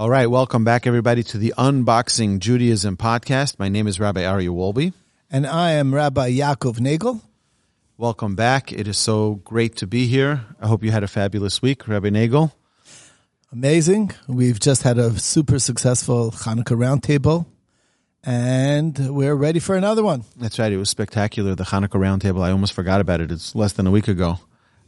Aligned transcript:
All 0.00 0.08
right, 0.08 0.30
welcome 0.30 0.64
back, 0.64 0.86
everybody, 0.86 1.22
to 1.24 1.36
the 1.36 1.52
Unboxing 1.58 2.38
Judaism 2.38 2.96
podcast. 2.96 3.58
My 3.58 3.68
name 3.68 3.86
is 3.86 4.00
Rabbi 4.00 4.24
Arya 4.24 4.48
Wolbe. 4.48 4.94
And 5.30 5.46
I 5.46 5.72
am 5.72 5.94
Rabbi 5.94 6.30
Yaakov 6.30 6.80
Nagel. 6.80 7.20
Welcome 7.98 8.34
back. 8.34 8.72
It 8.72 8.88
is 8.88 8.96
so 8.96 9.42
great 9.44 9.76
to 9.76 9.86
be 9.86 10.06
here. 10.06 10.46
I 10.58 10.68
hope 10.68 10.82
you 10.82 10.90
had 10.90 11.04
a 11.04 11.06
fabulous 11.06 11.60
week, 11.60 11.86
Rabbi 11.86 12.08
Nagel. 12.08 12.50
Amazing. 13.52 14.12
We've 14.26 14.58
just 14.58 14.84
had 14.84 14.96
a 14.96 15.18
super 15.18 15.58
successful 15.58 16.30
Hanukkah 16.30 16.78
roundtable, 16.78 17.44
and 18.24 19.14
we're 19.14 19.34
ready 19.34 19.60
for 19.60 19.76
another 19.76 20.02
one. 20.02 20.24
That's 20.38 20.58
right. 20.58 20.72
It 20.72 20.78
was 20.78 20.88
spectacular. 20.88 21.54
The 21.54 21.64
Hanukkah 21.64 22.00
roundtable. 22.00 22.40
I 22.40 22.52
almost 22.52 22.72
forgot 22.72 23.02
about 23.02 23.20
it. 23.20 23.30
It's 23.30 23.54
less 23.54 23.74
than 23.74 23.86
a 23.86 23.90
week 23.90 24.08
ago. 24.08 24.38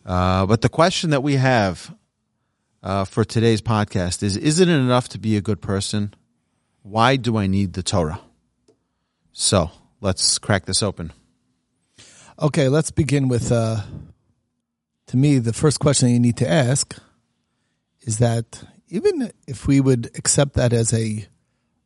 Uh, 0.06 0.46
but 0.46 0.62
the 0.62 0.70
question 0.70 1.10
that 1.10 1.22
we 1.22 1.34
have 1.34 1.94
uh, 2.82 3.04
for 3.04 3.24
today's 3.24 3.62
podcast 3.62 4.22
is 4.22 4.36
Isn't 4.36 4.68
it 4.68 4.72
enough 4.72 5.08
to 5.10 5.18
be 5.18 5.36
a 5.36 5.40
good 5.40 5.60
person? 5.60 6.14
Why 6.82 7.16
do 7.16 7.36
I 7.36 7.46
need 7.46 7.74
the 7.74 7.82
Torah? 7.82 8.20
So 9.32 9.70
let's 10.00 10.38
crack 10.38 10.66
this 10.66 10.82
open. 10.82 11.12
Okay, 12.40 12.68
let's 12.68 12.90
begin 12.90 13.28
with, 13.28 13.52
uh, 13.52 13.82
to 15.06 15.16
me, 15.16 15.38
the 15.38 15.52
first 15.52 15.78
question 15.78 16.08
you 16.08 16.18
need 16.18 16.36
to 16.38 16.50
ask 16.50 16.96
is 18.00 18.18
that 18.18 18.64
even 18.88 19.32
if 19.46 19.66
we 19.66 19.80
would 19.80 20.10
accept 20.16 20.54
that 20.54 20.72
as 20.72 20.92
a 20.92 21.26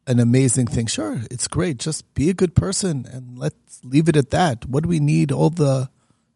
an 0.08 0.20
amazing 0.20 0.68
thing, 0.68 0.86
sure, 0.86 1.20
it's 1.32 1.48
great. 1.48 1.78
Just 1.78 2.14
be 2.14 2.30
a 2.30 2.34
good 2.34 2.54
person 2.54 3.06
and 3.10 3.36
let's 3.36 3.80
leave 3.82 4.08
it 4.08 4.16
at 4.16 4.30
that. 4.30 4.64
What 4.64 4.84
do 4.84 4.88
we 4.88 5.00
need 5.00 5.32
all 5.32 5.50
the 5.50 5.90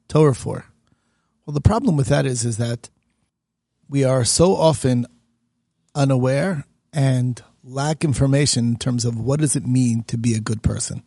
Torah 0.08 0.34
for? 0.34 0.66
Well, 1.46 1.54
the 1.54 1.60
problem 1.60 1.96
with 1.96 2.08
that 2.08 2.26
is 2.26 2.44
is 2.44 2.56
that 2.56 2.90
we 3.90 4.04
are 4.04 4.24
so 4.24 4.54
often 4.54 5.04
unaware 5.96 6.64
and 6.92 7.42
lack 7.64 8.04
information 8.04 8.68
in 8.68 8.76
terms 8.76 9.04
of 9.04 9.18
what 9.18 9.40
does 9.40 9.56
it 9.56 9.66
mean 9.66 10.04
to 10.04 10.16
be 10.16 10.34
a 10.34 10.40
good 10.40 10.62
person. 10.62 11.02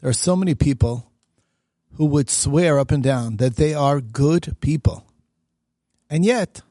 There 0.00 0.08
are 0.08 0.14
so 0.14 0.36
many 0.36 0.54
people 0.54 1.10
who 1.96 2.06
would 2.06 2.30
swear 2.30 2.78
up 2.78 2.92
and 2.92 3.02
down 3.02 3.38
that 3.38 3.56
they 3.56 3.74
are 3.74 4.00
good 4.00 4.56
people. 4.60 5.04
And 6.08 6.24
yet, 6.24 6.62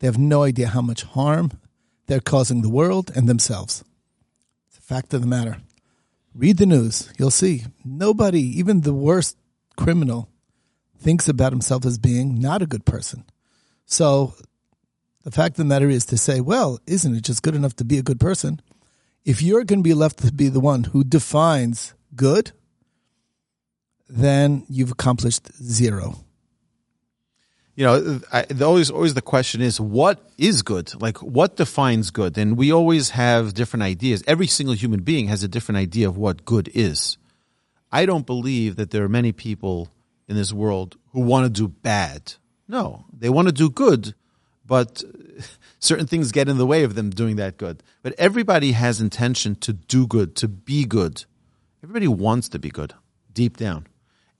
they 0.00 0.08
have 0.08 0.18
no 0.18 0.42
idea 0.42 0.68
how 0.68 0.82
much 0.82 1.04
harm 1.04 1.52
they're 2.08 2.20
causing 2.20 2.62
the 2.62 2.68
world 2.68 3.12
and 3.14 3.28
themselves. 3.28 3.84
It's 4.68 4.78
a 4.78 4.82
fact 4.82 5.14
of 5.14 5.20
the 5.20 5.28
matter. 5.28 5.58
Read 6.34 6.58
the 6.58 6.66
news. 6.66 7.12
You'll 7.18 7.30
see 7.30 7.64
nobody, 7.84 8.42
even 8.58 8.80
the 8.80 8.92
worst 8.92 9.36
criminal, 9.76 10.28
thinks 10.98 11.28
about 11.28 11.52
himself 11.52 11.86
as 11.86 11.98
being 11.98 12.40
not 12.40 12.62
a 12.62 12.66
good 12.66 12.84
person. 12.84 13.24
So 13.86 14.34
the 15.26 15.32
fact 15.32 15.54
of 15.54 15.56
the 15.56 15.64
matter 15.64 15.90
is 15.90 16.04
to 16.04 16.16
say, 16.16 16.40
well, 16.40 16.78
isn't 16.86 17.16
it 17.16 17.24
just 17.24 17.42
good 17.42 17.56
enough 17.56 17.74
to 17.74 17.84
be 17.84 17.98
a 17.98 18.02
good 18.02 18.20
person? 18.20 18.60
If 19.24 19.42
you're 19.42 19.64
going 19.64 19.80
to 19.80 19.82
be 19.82 19.92
left 19.92 20.18
to 20.18 20.32
be 20.32 20.48
the 20.48 20.60
one 20.60 20.84
who 20.84 21.02
defines 21.02 21.94
good, 22.14 22.52
then 24.08 24.64
you've 24.68 24.92
accomplished 24.92 25.52
zero. 25.60 26.24
You 27.74 27.86
know, 27.86 28.20
I, 28.32 28.42
the, 28.42 28.64
always 28.64 28.88
always 28.88 29.14
the 29.14 29.20
question 29.20 29.62
is, 29.62 29.80
what 29.80 30.30
is 30.38 30.62
good? 30.62 30.94
Like, 31.02 31.18
what 31.20 31.56
defines 31.56 32.12
good? 32.12 32.38
And 32.38 32.56
we 32.56 32.72
always 32.72 33.10
have 33.10 33.52
different 33.52 33.82
ideas. 33.82 34.22
Every 34.28 34.46
single 34.46 34.76
human 34.76 35.00
being 35.00 35.26
has 35.26 35.42
a 35.42 35.48
different 35.48 35.78
idea 35.78 36.06
of 36.06 36.16
what 36.16 36.44
good 36.44 36.70
is. 36.72 37.18
I 37.90 38.06
don't 38.06 38.26
believe 38.26 38.76
that 38.76 38.92
there 38.92 39.02
are 39.02 39.08
many 39.08 39.32
people 39.32 39.88
in 40.28 40.36
this 40.36 40.52
world 40.52 40.96
who 41.10 41.20
want 41.22 41.46
to 41.46 41.50
do 41.50 41.66
bad. 41.66 42.34
No, 42.68 43.06
they 43.12 43.28
want 43.28 43.48
to 43.48 43.52
do 43.52 43.68
good, 43.68 44.14
but 44.66 45.02
certain 45.78 46.06
things 46.06 46.32
get 46.32 46.48
in 46.48 46.58
the 46.58 46.66
way 46.66 46.82
of 46.82 46.94
them 46.94 47.10
doing 47.10 47.36
that 47.36 47.56
good. 47.56 47.82
But 48.02 48.14
everybody 48.18 48.72
has 48.72 49.00
intention 49.00 49.54
to 49.56 49.72
do 49.72 50.06
good, 50.06 50.34
to 50.36 50.48
be 50.48 50.84
good. 50.84 51.24
Everybody 51.82 52.08
wants 52.08 52.48
to 52.50 52.58
be 52.58 52.70
good 52.70 52.94
deep 53.32 53.56
down. 53.56 53.86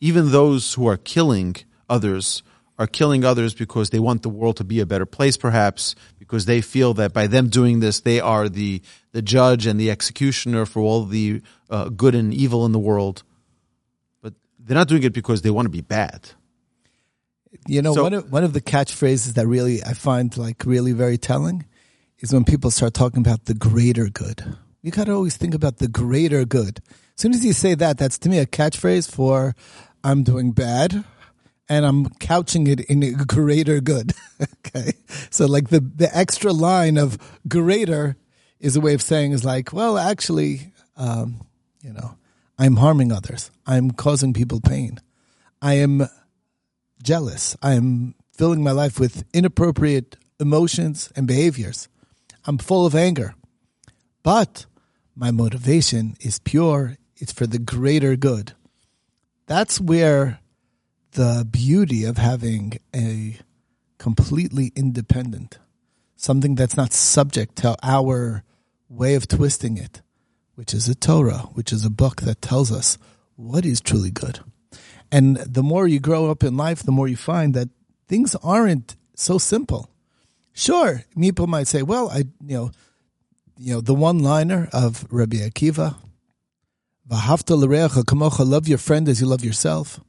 Even 0.00 0.30
those 0.30 0.74
who 0.74 0.86
are 0.86 0.96
killing 0.96 1.56
others 1.88 2.42
are 2.78 2.86
killing 2.86 3.24
others 3.24 3.54
because 3.54 3.90
they 3.90 3.98
want 3.98 4.22
the 4.22 4.28
world 4.28 4.56
to 4.56 4.64
be 4.64 4.80
a 4.80 4.86
better 4.86 5.06
place, 5.06 5.36
perhaps, 5.36 5.94
because 6.18 6.44
they 6.44 6.60
feel 6.60 6.92
that 6.94 7.12
by 7.12 7.26
them 7.26 7.48
doing 7.48 7.80
this, 7.80 8.00
they 8.00 8.20
are 8.20 8.48
the, 8.48 8.82
the 9.12 9.22
judge 9.22 9.66
and 9.66 9.80
the 9.80 9.90
executioner 9.90 10.66
for 10.66 10.80
all 10.80 11.04
the 11.04 11.40
uh, 11.70 11.88
good 11.88 12.14
and 12.14 12.34
evil 12.34 12.66
in 12.66 12.72
the 12.72 12.78
world. 12.78 13.22
But 14.20 14.34
they're 14.58 14.76
not 14.76 14.88
doing 14.88 15.04
it 15.04 15.14
because 15.14 15.42
they 15.42 15.50
want 15.50 15.66
to 15.66 15.70
be 15.70 15.80
bad. 15.80 16.30
You 17.66 17.82
know, 17.82 17.94
so, 17.94 18.02
one 18.02 18.14
of 18.14 18.32
one 18.32 18.44
of 18.44 18.52
the 18.52 18.60
catchphrases 18.60 19.34
that 19.34 19.46
really 19.46 19.82
I 19.82 19.94
find 19.94 20.36
like 20.36 20.64
really 20.64 20.92
very 20.92 21.18
telling 21.18 21.64
is 22.18 22.32
when 22.32 22.44
people 22.44 22.70
start 22.70 22.94
talking 22.94 23.20
about 23.20 23.44
the 23.46 23.54
greater 23.54 24.08
good. 24.08 24.56
You 24.82 24.90
got 24.90 25.04
to 25.04 25.12
always 25.12 25.36
think 25.36 25.54
about 25.54 25.78
the 25.78 25.88
greater 25.88 26.44
good. 26.44 26.80
As 26.90 27.22
soon 27.22 27.34
as 27.34 27.44
you 27.44 27.52
say 27.52 27.74
that, 27.74 27.98
that's 27.98 28.18
to 28.18 28.28
me 28.28 28.38
a 28.38 28.46
catchphrase 28.46 29.10
for 29.10 29.54
I'm 30.04 30.22
doing 30.22 30.52
bad 30.52 31.04
and 31.68 31.84
I'm 31.84 32.08
couching 32.20 32.66
it 32.66 32.80
in 32.80 33.02
a 33.02 33.12
greater 33.12 33.80
good. 33.80 34.12
okay. 34.66 34.92
So 35.30 35.46
like 35.46 35.68
the, 35.68 35.80
the 35.80 36.14
extra 36.16 36.52
line 36.52 36.96
of 36.96 37.18
greater 37.48 38.16
is 38.60 38.76
a 38.76 38.80
way 38.80 38.94
of 38.94 39.02
saying 39.02 39.32
is 39.32 39.44
like, 39.44 39.72
well, 39.72 39.98
actually, 39.98 40.72
um, 40.96 41.40
you 41.82 41.92
know, 41.92 42.16
I'm 42.58 42.76
harming 42.76 43.12
others. 43.12 43.50
I'm 43.66 43.90
causing 43.90 44.32
people 44.32 44.60
pain. 44.60 44.98
I 45.60 45.74
am 45.74 46.06
jealous. 47.06 47.56
I 47.62 47.74
am 47.74 48.16
filling 48.32 48.64
my 48.64 48.72
life 48.72 48.98
with 48.98 49.24
inappropriate 49.32 50.16
emotions 50.40 51.12
and 51.14 51.26
behaviors. 51.26 51.88
I'm 52.44 52.58
full 52.58 52.84
of 52.84 52.96
anger. 52.96 53.34
But 54.24 54.66
my 55.14 55.30
motivation 55.30 56.16
is 56.20 56.40
pure. 56.40 56.96
It's 57.16 57.32
for 57.32 57.46
the 57.46 57.60
greater 57.60 58.16
good. 58.16 58.54
That's 59.46 59.80
where 59.80 60.40
the 61.12 61.46
beauty 61.48 62.04
of 62.04 62.18
having 62.18 62.78
a 62.94 63.38
completely 63.98 64.72
independent, 64.74 65.58
something 66.16 66.56
that's 66.56 66.76
not 66.76 66.92
subject 66.92 67.54
to 67.56 67.76
our 67.84 68.42
way 68.88 69.14
of 69.14 69.28
twisting 69.28 69.78
it, 69.78 70.02
which 70.56 70.74
is 70.74 70.88
a 70.88 70.94
Torah, 70.96 71.48
which 71.54 71.72
is 71.72 71.84
a 71.84 71.90
book 71.90 72.22
that 72.22 72.42
tells 72.42 72.72
us 72.72 72.98
what 73.36 73.64
is 73.64 73.80
truly 73.80 74.10
good. 74.10 74.40
And 75.16 75.38
the 75.38 75.62
more 75.62 75.88
you 75.88 75.98
grow 75.98 76.30
up 76.30 76.44
in 76.44 76.58
life, 76.58 76.82
the 76.82 76.92
more 76.92 77.08
you 77.08 77.16
find 77.16 77.54
that 77.54 77.70
things 78.06 78.36
aren't 78.42 78.96
so 79.14 79.38
simple. 79.38 79.88
Sure, 80.52 81.04
people 81.18 81.46
might 81.46 81.68
say, 81.68 81.82
well, 81.82 82.10
I, 82.10 82.18
you 82.18 82.56
know, 82.56 82.70
you 83.56 83.72
know, 83.72 83.80
the 83.80 83.94
one 83.94 84.18
liner 84.18 84.68
of 84.74 85.06
Rabbi 85.10 85.38
Akiva, 85.38 85.96
V'hafta 87.08 87.56
l'reacha 87.56 88.04
kamocha, 88.04 88.46
love 88.46 88.68
your 88.68 88.76
friend 88.76 89.08
as 89.08 89.18
you 89.18 89.26
love 89.26 89.42
yourself. 89.42 90.00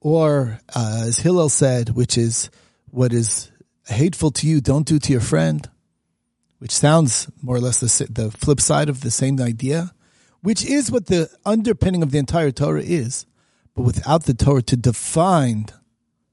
Or, 0.00 0.58
uh, 0.74 1.04
as 1.06 1.18
Hillel 1.20 1.48
said, 1.48 1.90
which 1.90 2.18
is 2.18 2.50
what 2.90 3.12
is 3.12 3.52
hateful 3.86 4.32
to 4.32 4.48
you, 4.48 4.60
don't 4.60 4.88
do 4.88 4.98
to 4.98 5.12
your 5.12 5.20
friend, 5.20 5.70
which 6.58 6.72
sounds 6.72 7.30
more 7.40 7.54
or 7.54 7.60
less 7.60 7.78
the, 7.78 8.06
the 8.10 8.32
flip 8.32 8.60
side 8.60 8.88
of 8.88 9.02
the 9.02 9.12
same 9.12 9.40
idea, 9.40 9.92
which 10.40 10.64
is 10.64 10.90
what 10.90 11.06
the 11.06 11.30
underpinning 11.46 12.02
of 12.02 12.10
the 12.10 12.18
entire 12.18 12.50
Torah 12.50 12.82
is. 12.82 13.24
But 13.74 13.82
without 13.82 14.24
the 14.24 14.34
Torah 14.34 14.62
to 14.62 14.76
define, 14.76 15.66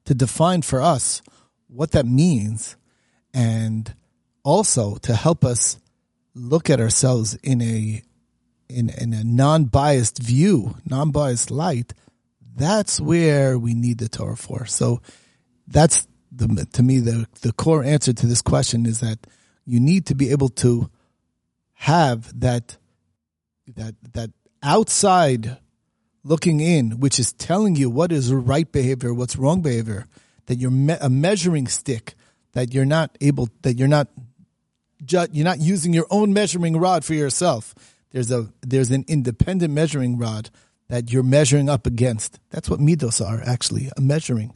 to 0.04 0.14
define 0.14 0.62
for 0.62 0.80
us 0.80 1.22
what 1.68 1.92
that 1.92 2.06
means, 2.06 2.76
and 3.32 3.94
also 4.42 4.96
to 4.96 5.14
help 5.14 5.44
us 5.44 5.78
look 6.34 6.70
at 6.70 6.80
ourselves 6.80 7.36
in 7.42 7.62
a 7.62 8.02
in, 8.68 8.88
in 8.90 9.12
a 9.12 9.24
non-biased 9.24 10.18
view, 10.22 10.76
non-biased 10.88 11.50
light, 11.50 11.92
that's 12.54 13.00
where 13.00 13.58
we 13.58 13.74
need 13.74 13.98
the 13.98 14.08
Torah 14.08 14.36
for. 14.36 14.64
So 14.66 15.00
that's 15.66 16.06
the, 16.30 16.66
to 16.72 16.82
me, 16.82 16.98
the, 16.98 17.26
the 17.42 17.52
core 17.52 17.82
answer 17.82 18.12
to 18.12 18.26
this 18.26 18.42
question 18.42 18.86
is 18.86 19.00
that 19.00 19.18
you 19.64 19.80
need 19.80 20.06
to 20.06 20.14
be 20.14 20.30
able 20.30 20.48
to 20.50 20.90
have 21.74 22.38
that, 22.40 22.76
that, 23.74 23.94
that 24.12 24.30
outside 24.62 25.58
looking 26.24 26.60
in, 26.60 27.00
which 27.00 27.18
is 27.18 27.32
telling 27.32 27.76
you 27.76 27.90
what 27.90 28.12
is 28.12 28.32
right 28.32 28.70
behavior, 28.70 29.14
what's 29.14 29.36
wrong 29.36 29.62
behavior, 29.62 30.06
that 30.46 30.58
you're 30.58 30.70
me- 30.70 30.96
a 31.00 31.08
measuring 31.08 31.66
stick, 31.66 32.14
that 32.52 32.74
you're 32.74 32.84
not 32.84 33.16
able, 33.20 33.48
that 33.62 33.78
you're 33.78 33.88
not, 33.88 34.08
ju- 35.04 35.28
you're 35.32 35.44
not 35.44 35.60
using 35.60 35.92
your 35.92 36.06
own 36.10 36.32
measuring 36.32 36.76
rod 36.76 37.04
for 37.04 37.14
yourself. 37.14 37.74
There's 38.10 38.30
a, 38.30 38.48
there's 38.62 38.90
an 38.90 39.04
independent 39.08 39.72
measuring 39.72 40.18
rod 40.18 40.50
that 40.88 41.12
you're 41.12 41.22
measuring 41.22 41.68
up 41.68 41.86
against. 41.86 42.38
That's 42.50 42.68
what 42.68 42.80
midos 42.80 43.24
are 43.24 43.40
actually, 43.46 43.90
a 43.96 44.00
measuring. 44.00 44.54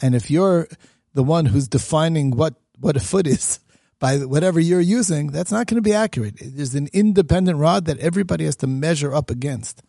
And 0.00 0.14
if 0.14 0.30
you're 0.30 0.68
the 1.14 1.22
one 1.22 1.46
who's 1.46 1.68
defining 1.68 2.30
what, 2.30 2.54
what 2.80 2.96
a 2.96 3.00
foot 3.00 3.26
is 3.26 3.60
by 3.98 4.18
whatever 4.18 4.58
you're 4.58 4.80
using, 4.80 5.28
that's 5.28 5.52
not 5.52 5.66
going 5.66 5.76
to 5.76 5.82
be 5.82 5.92
accurate. 5.92 6.36
There's 6.40 6.74
an 6.74 6.88
independent 6.92 7.58
rod 7.58 7.84
that 7.84 7.98
everybody 7.98 8.44
has 8.46 8.56
to 8.56 8.66
measure 8.66 9.14
up 9.14 9.30
against. 9.30 9.82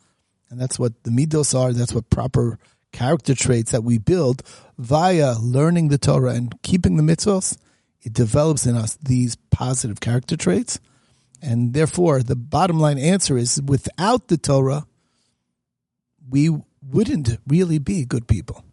And 0.50 0.60
that's 0.60 0.80
what 0.80 1.04
the 1.04 1.12
midos 1.12 1.57
are. 1.57 1.74
That's 1.74 1.94
what 1.94 2.10
proper 2.10 2.60
character 2.92 3.36
traits 3.36 3.72
that 3.72 3.84
we 3.84 3.98
build 3.98 4.42
via 4.78 5.36
learning 5.40 5.90
the 5.90 5.98
Torah 5.98 6.34
and 6.34 6.60
keeping 6.63 6.98
the 6.98 7.04
mitzvahs. 7.04 7.57
It 8.01 8.13
develops 8.13 8.66
in 8.66 8.75
us 8.75 8.98
these 9.01 9.36
positive 9.51 10.00
character 10.00 10.38
traits. 10.38 10.80
And 11.42 11.74
therefore, 11.74 12.24
the 12.24 12.36
bottom 12.36 12.80
line 12.80 12.98
answer 12.98 13.38
is 13.38 13.62
without 13.62 14.28
the 14.28 14.38
Torah, 14.38 14.86
we 16.30 16.50
wouldn't 16.81 17.38
really 17.48 17.80
be 17.80 18.06
good 18.06 18.28
people. 18.28 18.63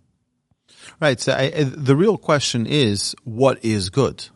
Right. 1.00 1.20
So 1.20 1.32
I, 1.32 1.64
the 1.64 1.96
real 1.96 2.16
question 2.16 2.66
is, 2.66 3.14
what 3.24 3.64
is 3.64 3.90
good? 3.90 4.28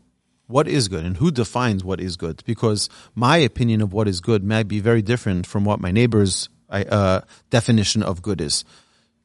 What 0.46 0.66
is 0.66 0.88
good, 0.88 1.04
and 1.04 1.16
who 1.16 1.30
defines 1.30 1.84
what 1.84 2.00
is 2.00 2.16
good? 2.16 2.42
Because 2.44 2.88
my 3.14 3.36
opinion 3.36 3.80
of 3.80 3.92
what 3.92 4.08
is 4.08 4.20
good 4.20 4.42
might 4.42 4.66
be 4.66 4.80
very 4.80 5.00
different 5.00 5.46
from 5.46 5.64
what 5.64 5.78
my 5.78 5.92
neighbor's 5.92 6.48
uh, 6.70 7.22
definition 7.50 8.02
of 8.02 8.22
good 8.22 8.40
is. 8.40 8.64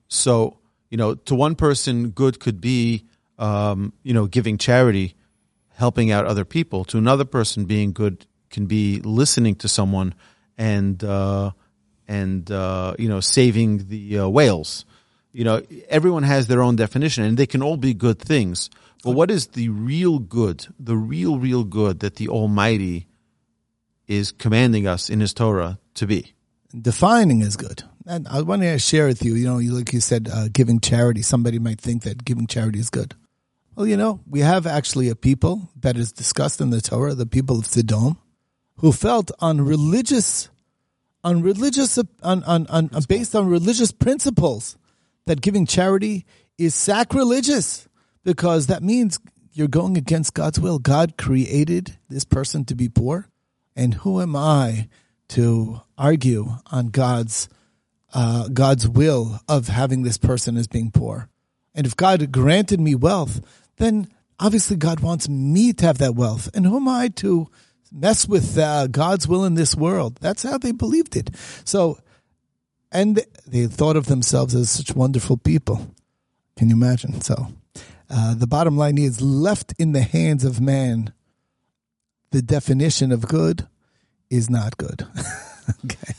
So, 0.08 0.58
you 0.90 0.98
know, 0.98 1.16
to 1.16 1.36
one 1.36 1.56
person, 1.56 2.10
good 2.10 2.40
could 2.40 2.62
be, 2.62 3.06
um, 3.40 3.94
you 4.04 4.14
know, 4.14 4.28
giving 4.28 4.58
charity, 4.58 5.16
helping 5.74 6.12
out 6.12 6.26
other 6.26 6.46
people. 6.46 6.86
To 6.86 6.98
another 6.98 7.26
person, 7.26 7.66
being 7.66 7.94
good 7.94 8.26
can 8.50 8.66
be 8.66 9.00
listening 9.02 9.56
to 9.56 9.68
someone 9.68 10.14
and 10.58 11.04
uh, 11.04 11.52
and 12.08 12.50
uh, 12.52 12.96
you 12.98 13.10
know 13.10 13.20
saving 13.20 13.90
the 13.90 14.20
uh, 14.20 14.28
whales 14.28 14.86
you 15.36 15.44
know, 15.44 15.62
everyone 15.90 16.24
has 16.24 16.48
their 16.48 16.62
own 16.62 16.78
definition 16.78 17.26
and 17.26 17.38
they 17.38 17.46
can 17.46 17.62
all 17.62 17.76
be 17.76 17.94
good 17.94 18.20
things. 18.20 18.70
But 19.04 19.12
what 19.12 19.30
is 19.30 19.48
the 19.48 19.68
real 19.68 20.18
good, 20.18 20.66
the 20.80 20.96
real, 20.96 21.38
real 21.38 21.66
good 21.66 22.00
that 22.00 22.16
the 22.16 22.30
Almighty 22.30 23.08
is 24.08 24.32
commanding 24.32 24.88
us 24.88 25.10
in 25.10 25.20
His 25.20 25.34
Torah 25.34 25.78
to 25.96 26.08
be? 26.08 26.35
Defining 26.82 27.42
is 27.42 27.56
good. 27.56 27.84
And 28.06 28.28
I 28.28 28.42
want 28.42 28.62
to 28.62 28.78
share 28.78 29.08
with 29.08 29.24
you, 29.24 29.36
you 29.36 29.46
know, 29.46 29.58
like 29.58 29.94
you 29.94 30.00
said, 30.00 30.30
uh, 30.32 30.48
giving 30.52 30.80
charity. 30.80 31.22
Somebody 31.22 31.58
might 31.60 31.80
think 31.80 32.04
that 32.04 32.26
giving 32.26 32.48
charity 32.48 32.80
is 32.80 32.90
good. 32.90 33.16
Well, 33.76 33.88
you 33.88 33.98
know, 33.98 34.22
we 34.30 34.40
have 34.42 34.68
actually 34.68 35.10
a 35.10 35.16
people 35.16 35.70
that 35.82 35.98
is 35.98 36.12
discussed 36.12 36.62
in 36.62 36.70
the 36.70 36.82
Torah, 36.82 37.14
the 37.14 37.26
people 37.26 37.60
of 37.60 37.66
Sodom, 37.66 38.18
who 38.78 38.92
felt 38.92 39.32
on 39.40 39.62
religious, 39.62 40.50
on 41.24 41.42
religious, 41.42 41.98
on, 42.24 42.44
on, 42.44 42.68
on 42.68 42.90
based 43.08 43.36
on 43.36 43.48
religious 43.48 43.92
principles 43.92 44.78
that 45.26 45.42
giving 45.42 45.66
charity 45.66 46.26
is 46.58 46.76
sacrilegious 46.76 47.88
because 48.24 48.68
that 48.68 48.84
means 48.84 49.20
you're 49.52 49.68
going 49.68 49.98
against 49.98 50.34
God's 50.34 50.60
will. 50.60 50.80
God 50.80 51.18
created 51.18 51.98
this 52.10 52.26
person 52.26 52.66
to 52.66 52.76
be 52.76 52.90
poor, 52.90 53.30
and 53.76 53.94
who 53.94 54.22
am 54.22 54.36
I 54.36 54.88
to 55.30 55.82
argue 55.98 56.48
on 56.72 56.88
God's 56.88 57.50
uh, 58.14 58.48
God's 58.48 58.88
will 58.88 59.40
of 59.50 59.68
having 59.68 60.04
this 60.04 60.18
person 60.18 60.58
as 60.58 60.68
being 60.68 60.92
poor? 60.92 61.30
And 61.74 61.86
if 61.86 61.96
God 61.96 62.32
granted 62.32 62.80
me 62.80 62.96
wealth, 62.96 63.42
then 63.78 64.08
obviously 64.40 64.78
God 64.78 65.02
wants 65.02 65.28
me 65.28 65.74
to 65.74 65.86
have 65.86 65.98
that 65.98 66.16
wealth. 66.16 66.50
And 66.54 66.66
who 66.66 66.78
am 66.78 66.88
I 66.88 67.10
to 67.18 67.50
mess 67.92 68.28
with 68.28 68.58
uh, 68.58 68.88
God's 68.88 69.28
will 69.28 69.44
in 69.44 69.56
this 69.56 69.76
world? 69.76 70.18
That's 70.22 70.44
how 70.44 70.58
they 70.58 70.72
believed 70.72 71.18
it. 71.18 71.32
So 71.66 72.00
and 72.96 73.22
they 73.46 73.68
thought 73.68 73.98
of 73.98 74.06
themselves 74.06 74.56
as 74.56 74.70
such 74.70 74.96
wonderful 74.96 75.36
people. 75.36 75.94
Can 76.56 76.70
you 76.70 76.76
imagine? 76.76 77.20
So, 77.20 77.50
uh, 78.10 78.36
the 78.36 78.48
bottom 78.48 78.78
line 78.78 78.98
is 78.98 79.22
left 79.22 79.74
in 79.78 79.92
the 79.92 80.02
hands 80.02 80.46
of 80.46 80.62
man. 80.62 81.12
The 82.32 82.42
definition 82.42 83.12
of 83.12 83.28
good 83.28 83.68
is 84.30 84.50
not 84.50 84.78
good. 84.78 85.06
okay. 85.86 86.14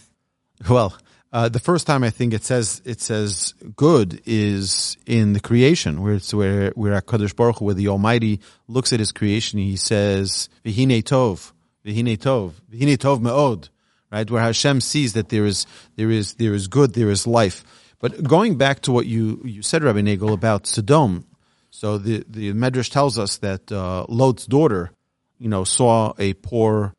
Well, 0.69 0.97
uh, 1.33 1.49
the 1.49 1.61
first 1.61 1.87
time 1.87 2.03
I 2.03 2.11
think 2.11 2.33
it 2.33 2.45
says 2.45 2.81
it 2.85 3.01
says 3.01 3.55
good 3.75 4.23
is 4.25 4.97
in 5.07 5.33
the 5.33 5.41
creation, 5.41 6.03
where 6.03 6.15
it's 6.15 6.33
where 6.33 6.71
where 6.71 7.01
Hakadosh 7.01 7.37
Baruch 7.37 7.59
Hu, 7.59 7.67
where 7.67 7.75
the 7.75 7.89
Almighty 7.89 8.41
looks 8.69 8.93
at 8.93 9.01
His 9.01 9.13
creation, 9.13 9.59
He 9.59 9.77
says 9.77 10.49
"V'hine 10.65 11.03
tov, 11.03 11.53
v'hine 11.85 12.17
tov, 12.17 12.53
v'hine 12.71 12.97
tov 12.97 13.21
meod." 13.21 13.69
right? 14.11 14.31
Where 14.31 14.43
Hashem 14.43 14.81
sees 14.81 15.13
that 15.15 15.29
there 15.29 15.45
is 15.45 15.67
there 15.97 16.11
is 16.11 16.35
there 16.35 16.55
is 16.55 16.69
good, 16.69 16.95
there 16.95 17.11
is 17.11 17.27
life. 17.27 17.65
But 17.99 18.23
going 18.23 18.57
back 18.57 18.81
to 18.83 18.93
what 18.93 19.07
you 19.07 19.41
you 19.45 19.63
said, 19.63 19.83
Rabbi 19.83 20.01
Nagel, 20.01 20.33
about 20.33 20.67
Sodom, 20.67 21.27
so 21.71 21.99
the 21.99 22.25
the 22.29 22.53
Medrash 22.53 22.91
tells 22.91 23.19
us 23.19 23.39
that 23.39 23.71
uh, 23.73 24.07
Lot's 24.09 24.47
daughter, 24.47 24.91
you 25.39 25.49
know, 25.49 25.65
saw 25.65 26.15
a 26.19 26.35
poor 26.35 26.95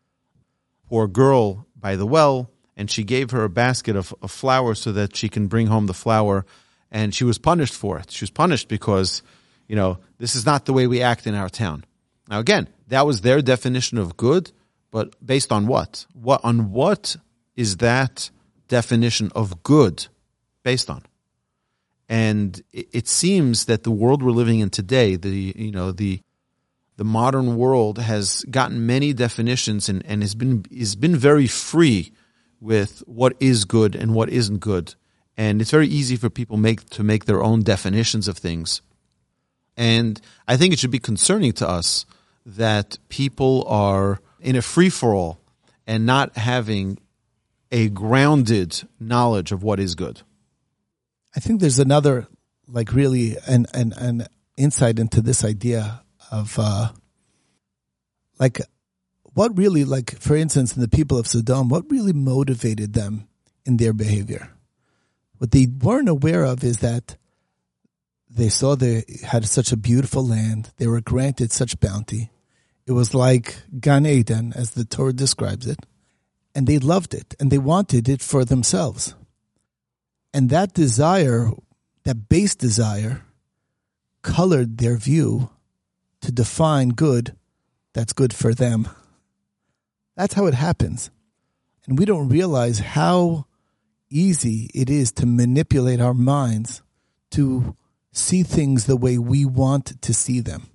poor 0.89 1.07
girl 1.07 1.68
by 1.75 1.95
the 1.95 2.06
well, 2.06 2.50
and 2.75 2.89
she 2.89 3.04
gave 3.04 3.31
her 3.31 3.44
a 3.44 3.50
basket 3.50 3.95
of, 3.95 4.13
of 4.22 4.31
flour 4.31 4.75
so 4.75 4.92
that 4.92 5.16
she 5.16 5.30
can 5.30 5.48
bring 5.48 5.68
home 5.68 5.88
the 5.88 5.94
flour, 5.94 6.45
and 6.92 7.13
she 7.13 7.24
was 7.24 7.38
punished 7.38 7.74
for 7.74 8.00
it. 8.00 8.12
She 8.12 8.24
was 8.24 8.30
punished 8.30 8.68
because, 8.68 9.22
you 9.68 9.75
know, 9.75 10.00
this 10.18 10.36
is 10.36 10.45
not 10.45 10.66
the 10.66 10.74
way 10.74 10.88
we 10.88 11.01
act 11.01 11.28
in 11.28 11.36
our 11.36 11.50
town. 11.50 11.86
Now, 12.30 12.39
again, 12.39 12.68
that 12.88 13.06
was 13.06 13.22
their 13.22 13.42
definition 13.42 13.98
of 13.98 14.18
good. 14.18 14.51
But 14.92 15.13
based 15.25 15.51
on 15.51 15.68
what? 15.68 16.06
What 16.13 16.42
on 16.44 16.72
what 16.72 17.18
is 17.56 17.78
that 17.78 18.30
definition 18.68 19.31
of 19.36 19.63
good 19.63 20.07
based 20.63 20.89
on? 20.89 21.04
And 22.10 22.62
it, 22.72 22.88
it 22.94 23.07
seems 23.07 23.66
that 23.66 23.84
the 23.84 23.92
world 23.92 24.24
we're 24.24 24.31
living 24.31 24.60
in 24.60 24.69
today, 24.69 25.16
the 25.16 25.54
you 25.56 25.72
know 25.72 25.92
the 25.92 26.22
the 26.98 27.06
modern 27.06 27.58
world 27.58 28.00
has 28.00 28.44
gotten 28.50 28.86
many 28.86 29.14
definitions 29.14 29.88
and, 29.88 30.04
and 30.06 30.22
has 30.22 30.36
been 30.36 30.66
has 30.76 30.96
been 30.96 31.16
very 31.16 31.48
free 31.48 32.12
with 32.60 33.04
what 33.06 33.34
is 33.40 33.66
good 33.66 33.96
and 33.96 34.14
what 34.14 34.30
isn't 34.30 34.60
good. 34.60 34.96
And 35.38 35.62
it's 35.62 35.72
very 35.72 35.88
easy 35.88 36.16
for 36.16 36.30
people 36.30 36.58
make 36.58 36.90
to 36.90 37.04
make 37.04 37.26
their 37.26 37.44
own 37.44 37.62
definitions 37.62 38.28
of 38.28 38.38
things. 38.38 38.82
And 39.78 40.20
I 40.48 40.58
think 40.58 40.74
it 40.74 40.80
should 40.80 40.92
be 40.92 41.00
concerning 41.00 41.54
to 41.54 41.70
us 41.70 42.08
that 42.44 42.98
people 43.10 43.64
are 43.68 44.20
in 44.42 44.56
a 44.56 44.64
free 44.64 44.90
for 44.90 45.14
all 45.14 45.40
and 45.86 46.08
not 46.08 46.36
having 46.36 46.98
a 47.72 47.90
grounded 47.90 48.82
knowledge 49.00 49.52
of 49.52 49.62
what 49.62 49.80
is 49.80 49.94
good. 49.94 50.24
I 51.36 51.40
think 51.40 51.62
there's 51.62 51.78
another, 51.78 52.28
like, 52.68 52.92
really 52.92 53.38
an 53.46 53.68
an, 53.76 53.94
an 53.98 54.28
insight 54.56 54.98
into 54.98 55.22
this 55.22 55.44
idea 55.44 56.02
of, 56.31 56.57
uh, 56.59 56.91
like, 58.39 58.59
what 59.33 59.57
really, 59.57 59.85
like, 59.85 60.19
for 60.19 60.35
instance, 60.35 60.75
in 60.75 60.81
the 60.81 60.88
people 60.88 61.18
of 61.18 61.27
Sodom, 61.27 61.69
what 61.69 61.91
really 61.91 62.13
motivated 62.13 62.94
them 62.94 63.27
in 63.65 63.77
their 63.77 63.94
behavior? 63.94 64.50
What 65.38 65.51
they 65.51 65.68
weren't 65.68 66.09
aware 66.09 66.44
of 66.44 66.63
is 66.63 66.79
that 66.79 67.18
they 68.29 68.50
saw 68.50 68.75
they 68.75 69.03
had 69.24 69.45
such 69.45 69.71
a 69.71 69.77
beautiful 69.77 70.25
land, 70.25 70.71
they 70.77 70.88
were 70.88 71.01
granted 71.01 71.51
such 71.51 71.79
bounty, 71.79 72.31
it 72.88 72.94
was 72.94 73.13
like 73.13 73.57
Gan 73.79 74.06
Eden, 74.06 74.53
as 74.56 74.71
the 74.71 74.85
Torah 74.85 75.13
describes 75.13 75.68
it, 75.68 75.85
and 76.56 76.65
they 76.65 76.79
loved 76.79 77.13
it 77.13 77.35
and 77.39 77.51
they 77.51 77.57
wanted 77.57 78.07
it 78.07 78.22
for 78.22 78.46
themselves. 78.46 79.13
And 80.34 80.50
that 80.50 80.74
desire, 80.74 81.51
that 82.05 82.29
base 82.29 82.55
desire, 82.55 83.24
colored 84.22 84.77
their 84.77 84.96
view 84.96 85.50
to 86.21 86.31
define 86.31 86.89
good 86.89 87.36
that's 87.97 88.13
good 88.13 88.31
for 88.31 88.53
them. 88.53 88.88
That's 90.15 90.36
how 90.36 90.45
it 90.45 90.53
happens. 90.53 91.09
And 91.88 91.97
we 91.97 92.05
don't 92.05 92.29
realize 92.29 92.77
how 92.77 93.47
easy 94.12 94.69
it 94.75 94.88
is 94.88 95.12
to 95.13 95.25
manipulate 95.25 96.00
our 96.00 96.13
minds 96.13 96.83
to 97.31 97.75
see 98.12 98.43
things 98.43 98.86
the 98.86 98.97
way 98.97 99.17
we 99.17 99.45
want 99.45 100.00
to 100.00 100.13
see 100.13 100.41
them. 100.41 100.67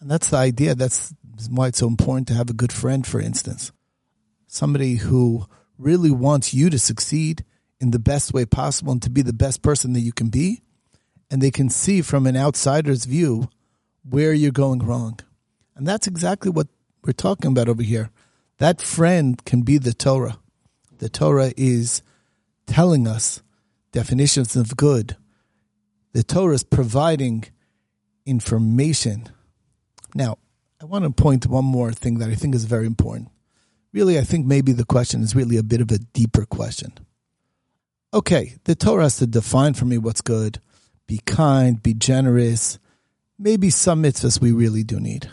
And 0.00 0.10
that's 0.10 0.30
the 0.30 0.38
idea. 0.38 0.74
That's 0.74 1.14
why 1.48 1.68
it's 1.68 1.78
so 1.78 1.86
important 1.86 2.26
to 2.26 2.34
have 2.34 2.50
a 2.50 2.54
good 2.54 2.72
friend, 2.72 3.06
for 3.06 3.20
instance. 3.20 3.70
Somebody 4.48 4.96
who 4.96 5.46
really 5.78 6.10
wants 6.10 6.52
you 6.52 6.70
to 6.70 6.78
succeed 6.80 7.44
in 7.78 7.92
the 7.92 8.00
best 8.00 8.34
way 8.34 8.46
possible 8.46 8.90
and 8.90 9.02
to 9.02 9.10
be 9.10 9.22
the 9.22 9.32
best 9.32 9.62
person 9.62 9.92
that 9.92 10.00
you 10.00 10.12
can 10.12 10.28
be. 10.28 10.62
And 11.30 11.40
they 11.40 11.52
can 11.52 11.68
see 11.68 12.02
from 12.02 12.26
an 12.26 12.36
outsider's 12.36 13.04
view 13.04 13.48
where 14.08 14.32
you're 14.32 14.52
going 14.52 14.80
wrong. 14.80 15.20
And 15.74 15.86
that's 15.86 16.06
exactly 16.06 16.50
what 16.50 16.68
we're 17.04 17.12
talking 17.12 17.50
about 17.50 17.68
over 17.68 17.82
here. 17.82 18.10
That 18.58 18.80
friend 18.80 19.42
can 19.44 19.62
be 19.62 19.78
the 19.78 19.92
Torah. 19.92 20.38
The 20.98 21.08
Torah 21.08 21.52
is 21.56 22.02
telling 22.66 23.06
us 23.06 23.42
definitions 23.92 24.56
of 24.56 24.76
good. 24.76 25.16
The 26.12 26.22
Torah 26.22 26.54
is 26.54 26.64
providing 26.64 27.44
information 28.24 29.28
now, 30.16 30.38
I 30.80 30.86
want 30.86 31.04
to 31.04 31.10
point 31.10 31.42
to 31.42 31.50
one 31.50 31.66
more 31.66 31.92
thing 31.92 32.18
that 32.18 32.30
I 32.30 32.34
think 32.34 32.54
is 32.54 32.64
very 32.64 32.86
important. 32.86 33.28
Really, 33.92 34.18
I 34.18 34.22
think 34.22 34.46
maybe 34.46 34.72
the 34.72 34.84
question 34.84 35.22
is 35.22 35.36
really 35.36 35.58
a 35.58 35.62
bit 35.62 35.82
of 35.82 35.90
a 35.90 35.98
deeper 35.98 36.46
question. 36.46 36.92
Okay, 38.14 38.56
the 38.64 38.74
Torah 38.74 39.04
has 39.04 39.18
to 39.18 39.26
define 39.26 39.74
for 39.74 39.84
me 39.84 39.98
what's 39.98 40.22
good, 40.22 40.60
be 41.06 41.20
kind, 41.26 41.82
be 41.82 41.92
generous, 41.92 42.78
maybe 43.38 43.70
some 43.70 44.02
mitzvahs 44.02 44.40
we 44.40 44.52
really 44.52 44.82
do 44.82 45.00
need. 45.00 45.30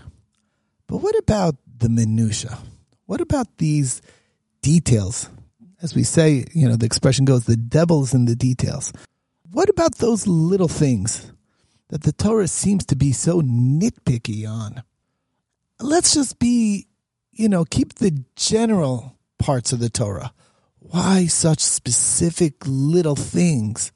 But 0.87 0.97
what 0.97 1.17
about 1.17 1.55
the 1.77 1.89
minutia? 1.89 2.57
What 3.05 3.21
about 3.21 3.57
these 3.57 4.01
details? 4.61 5.29
As 5.81 5.95
we 5.95 6.03
say, 6.03 6.45
you 6.53 6.67
know, 6.67 6.75
the 6.75 6.85
expression 6.85 7.25
goes, 7.25 7.45
the 7.45 7.57
devil's 7.57 8.13
in 8.13 8.25
the 8.25 8.35
details. 8.35 8.93
What 9.51 9.69
about 9.69 9.95
those 9.95 10.27
little 10.27 10.67
things 10.67 11.31
that 11.89 12.03
the 12.03 12.11
Torah 12.11 12.47
seems 12.47 12.85
to 12.87 12.95
be 12.95 13.11
so 13.11 13.41
nitpicky 13.41 14.49
on. 14.49 14.81
Let's 15.79 16.13
just 16.15 16.39
be 16.39 16.87
you 17.33 17.49
know, 17.49 17.65
keep 17.65 17.95
the 17.95 18.23
general 18.35 19.17
parts 19.39 19.73
of 19.73 19.79
the 19.79 19.89
Torah. 19.89 20.33
Why 20.79 21.25
such 21.25 21.59
specific 21.59 22.55
little 22.65 23.15
things? 23.15 23.91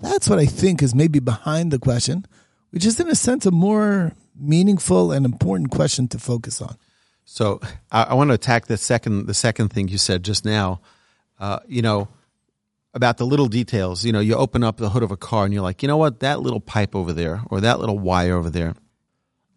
That's 0.00 0.28
what 0.28 0.38
I 0.38 0.46
think 0.46 0.82
is 0.82 0.94
maybe 0.94 1.20
behind 1.20 1.70
the 1.70 1.78
question, 1.78 2.24
which 2.72 2.84
is 2.84 2.98
in 2.98 3.08
a 3.08 3.14
sense 3.14 3.46
a 3.46 3.50
more 3.50 4.12
meaningful 4.36 5.12
and 5.12 5.24
important 5.24 5.70
question 5.70 6.08
to 6.08 6.18
focus 6.18 6.60
on. 6.60 6.76
So 7.24 7.60
I, 7.90 8.02
I 8.04 8.14
want 8.14 8.28
to 8.28 8.34
attack 8.34 8.66
the 8.66 8.76
second 8.76 9.26
the 9.26 9.34
second 9.34 9.68
thing 9.68 9.88
you 9.88 9.98
said 9.98 10.24
just 10.24 10.44
now. 10.44 10.80
Uh, 11.38 11.60
you 11.66 11.82
know 11.82 12.08
about 12.94 13.18
the 13.18 13.26
little 13.26 13.46
details. 13.46 14.04
You 14.04 14.12
know, 14.12 14.20
you 14.20 14.34
open 14.34 14.62
up 14.62 14.76
the 14.76 14.90
hood 14.90 15.02
of 15.02 15.10
a 15.10 15.16
car 15.16 15.44
and 15.44 15.54
you're 15.54 15.62
like, 15.62 15.82
you 15.82 15.88
know 15.88 15.96
what, 15.96 16.20
that 16.20 16.40
little 16.40 16.60
pipe 16.60 16.94
over 16.94 17.12
there 17.12 17.42
or 17.50 17.60
that 17.60 17.80
little 17.80 17.98
wire 17.98 18.36
over 18.36 18.50
there, 18.50 18.74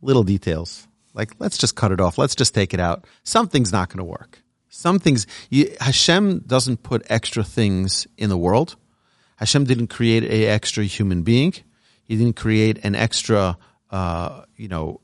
little 0.02 0.24
details. 0.24 0.88
Like, 1.14 1.34
let's 1.40 1.58
just 1.58 1.76
cut 1.76 1.92
it 1.92 2.02
off. 2.02 2.18
Let's 2.18 2.36
just 2.36 2.54
take 2.54 2.74
it 2.74 2.80
out. 2.80 3.06
Something's 3.24 3.72
not 3.72 3.90
going 3.90 4.00
to 4.00 4.04
work. 4.04 4.42
Some 4.70 5.00
things, 5.00 5.26
you, 5.50 5.74
Hashem 5.80 6.40
doesn't 6.40 6.84
put 6.84 7.06
extra 7.10 7.44
things 7.44 8.08
in 8.18 8.30
the 8.30 8.38
world. 8.38 8.76
Hashem 9.38 9.64
didn't 9.64 9.88
create 9.88 10.24
a 10.24 10.48
extra 10.48 10.84
human 10.84 11.24
being. 11.24 11.54
He 12.06 12.16
didn't 12.16 12.36
create 12.36 12.84
an 12.84 12.96
extra, 12.96 13.58
uh, 13.92 14.44
you 14.56 14.68
know, 14.68 15.02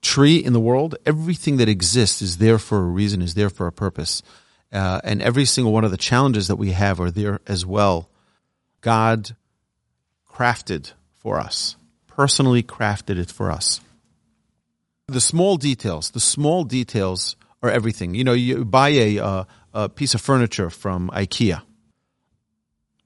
tree 0.00 0.36
in 0.36 0.52
the 0.52 0.60
world. 0.60 0.96
Everything 1.04 1.58
that 1.58 1.68
exists 1.68 2.22
is 2.22 2.38
there 2.38 2.58
for 2.58 2.78
a 2.78 2.82
reason, 2.82 3.22
is 3.22 3.34
there 3.34 3.50
for 3.50 3.66
a 3.66 3.72
purpose. 3.72 4.22
Uh, 4.72 5.00
and 5.04 5.20
every 5.20 5.44
single 5.44 5.72
one 5.72 5.84
of 5.84 5.90
the 5.90 5.96
challenges 5.96 6.48
that 6.48 6.56
we 6.56 6.72
have 6.72 7.00
are 7.00 7.10
there 7.10 7.40
as 7.46 7.66
well. 7.66 8.08
God 8.80 9.36
crafted 10.32 10.92
for 11.12 11.38
us, 11.38 11.76
personally 12.06 12.62
crafted 12.62 13.18
it 13.18 13.30
for 13.30 13.50
us. 13.50 13.80
The 15.08 15.20
small 15.20 15.56
details, 15.56 16.10
the 16.10 16.20
small 16.20 16.64
details 16.64 17.36
are 17.62 17.70
everything. 17.70 18.14
You 18.14 18.24
know, 18.24 18.32
you 18.32 18.64
buy 18.64 18.88
a, 18.90 19.18
uh, 19.18 19.44
a 19.74 19.88
piece 19.88 20.14
of 20.14 20.20
furniture 20.20 20.70
from 20.70 21.10
IKEA. 21.10 21.62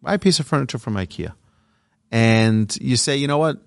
Buy 0.02 0.14
a 0.14 0.18
piece 0.18 0.38
of 0.38 0.46
furniture 0.46 0.78
from 0.78 0.94
IKEA. 0.94 1.32
And 2.10 2.74
you 2.80 2.96
say, 2.96 3.16
you 3.16 3.26
know 3.26 3.38
what? 3.38 3.58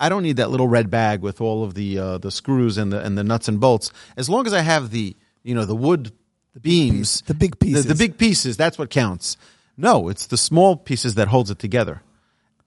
I 0.00 0.08
don't 0.08 0.22
need 0.22 0.36
that 0.36 0.50
little 0.50 0.68
red 0.68 0.90
bag 0.90 1.22
with 1.22 1.40
all 1.40 1.64
of 1.64 1.74
the 1.74 1.98
uh, 1.98 2.18
the 2.18 2.30
screws 2.30 2.78
and 2.78 2.92
the 2.92 3.00
and 3.00 3.18
the 3.18 3.24
nuts 3.24 3.48
and 3.48 3.58
bolts. 3.58 3.90
As 4.16 4.28
long 4.28 4.46
as 4.46 4.52
I 4.52 4.60
have 4.60 4.90
the 4.90 5.16
you 5.42 5.54
know 5.54 5.64
the 5.64 5.74
wood 5.74 6.12
the 6.54 6.60
beams, 6.60 7.22
the 7.22 7.34
big 7.34 7.58
pieces, 7.58 7.86
the, 7.86 7.94
the 7.94 7.98
big 7.98 8.18
pieces. 8.18 8.56
That's 8.56 8.78
what 8.78 8.90
counts. 8.90 9.36
No, 9.76 10.08
it's 10.08 10.26
the 10.26 10.36
small 10.36 10.76
pieces 10.76 11.14
that 11.14 11.28
holds 11.28 11.50
it 11.50 11.58
together. 11.58 12.02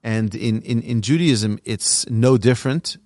And 0.02 0.34
in, 0.34 0.62
in, 0.62 0.82
in 0.82 1.02
Judaism, 1.02 1.58
it's 1.64 2.08
no 2.10 2.38
different, 2.38 2.96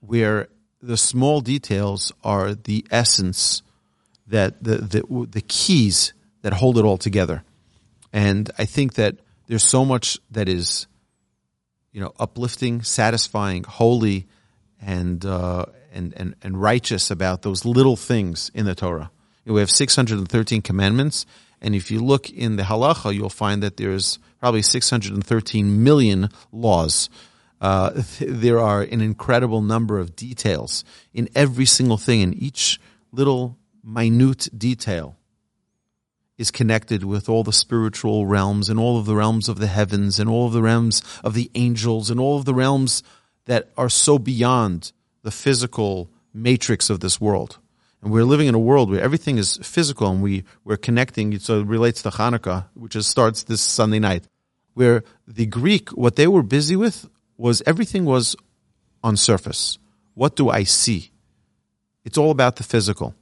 where 0.00 0.48
the 0.80 0.96
small 0.96 1.40
details 1.40 2.12
are 2.22 2.54
the 2.54 2.86
essence 2.90 3.62
that 4.26 4.62
the, 4.62 4.76
the, 4.76 5.26
the 5.30 5.42
keys 5.42 6.12
that 6.42 6.54
hold 6.54 6.78
it 6.78 6.84
all 6.84 6.96
together. 6.96 7.42
And 8.12 8.50
I 8.56 8.64
think 8.64 8.94
that 8.94 9.16
there's 9.48 9.64
so 9.64 9.84
much 9.84 10.18
that 10.30 10.48
is, 10.48 10.86
you 11.94 12.00
know, 12.00 12.12
uplifting, 12.18 12.82
satisfying, 12.82 13.62
holy, 13.62 14.26
and, 14.82 15.24
uh, 15.24 15.64
and, 15.92 16.12
and, 16.16 16.34
and 16.42 16.60
righteous 16.60 17.08
about 17.10 17.42
those 17.42 17.64
little 17.64 17.96
things 17.96 18.50
in 18.52 18.66
the 18.66 18.74
Torah. 18.74 19.10
We 19.46 19.60
have 19.60 19.70
613 19.70 20.60
commandments. 20.60 21.24
And 21.60 21.74
if 21.74 21.90
you 21.90 22.00
look 22.00 22.28
in 22.28 22.56
the 22.56 22.64
halacha, 22.64 23.14
you'll 23.14 23.30
find 23.30 23.62
that 23.62 23.76
there's 23.76 24.18
probably 24.40 24.62
613 24.62 25.84
million 25.84 26.30
laws. 26.50 27.08
Uh, 27.60 28.02
there 28.20 28.58
are 28.58 28.82
an 28.82 29.00
incredible 29.00 29.62
number 29.62 29.98
of 30.00 30.16
details 30.16 30.84
in 31.12 31.28
every 31.36 31.64
single 31.64 31.96
thing, 31.96 32.20
in 32.20 32.34
each 32.34 32.80
little 33.12 33.56
minute 33.84 34.48
detail 34.56 35.16
is 36.36 36.50
connected 36.50 37.04
with 37.04 37.28
all 37.28 37.44
the 37.44 37.52
spiritual 37.52 38.26
realms 38.26 38.68
and 38.68 38.78
all 38.78 38.98
of 38.98 39.06
the 39.06 39.14
realms 39.14 39.48
of 39.48 39.58
the 39.58 39.66
heavens 39.66 40.18
and 40.18 40.28
all 40.28 40.46
of 40.46 40.52
the 40.52 40.62
realms 40.62 41.02
of 41.22 41.34
the 41.34 41.50
angels 41.54 42.10
and 42.10 42.18
all 42.18 42.36
of 42.36 42.44
the 42.44 42.54
realms 42.54 43.02
that 43.46 43.70
are 43.76 43.88
so 43.88 44.18
beyond 44.18 44.92
the 45.22 45.30
physical 45.30 46.10
matrix 46.32 46.90
of 46.90 47.00
this 47.00 47.20
world. 47.20 47.58
And 48.02 48.12
we're 48.12 48.24
living 48.24 48.48
in 48.48 48.54
a 48.54 48.58
world 48.58 48.90
where 48.90 49.00
everything 49.00 49.38
is 49.38 49.56
physical 49.58 50.10
and 50.10 50.22
we, 50.22 50.44
we're 50.64 50.76
connecting. 50.76 51.38
So 51.38 51.60
it 51.60 51.66
relates 51.66 52.02
to 52.02 52.10
Hanukkah, 52.10 52.66
which 52.74 52.96
is, 52.96 53.06
starts 53.06 53.44
this 53.44 53.62
Sunday 53.62 53.98
night, 53.98 54.26
where 54.74 55.04
the 55.26 55.46
Greek, 55.46 55.90
what 55.90 56.16
they 56.16 56.26
were 56.26 56.42
busy 56.42 56.76
with 56.76 57.08
was 57.38 57.62
everything 57.64 58.04
was 58.04 58.36
on 59.02 59.16
surface. 59.16 59.78
What 60.14 60.36
do 60.36 60.50
I 60.50 60.64
see? 60.64 61.12
It's 62.04 62.18
all 62.18 62.30
about 62.30 62.56
the 62.56 62.62
physical 62.62 63.14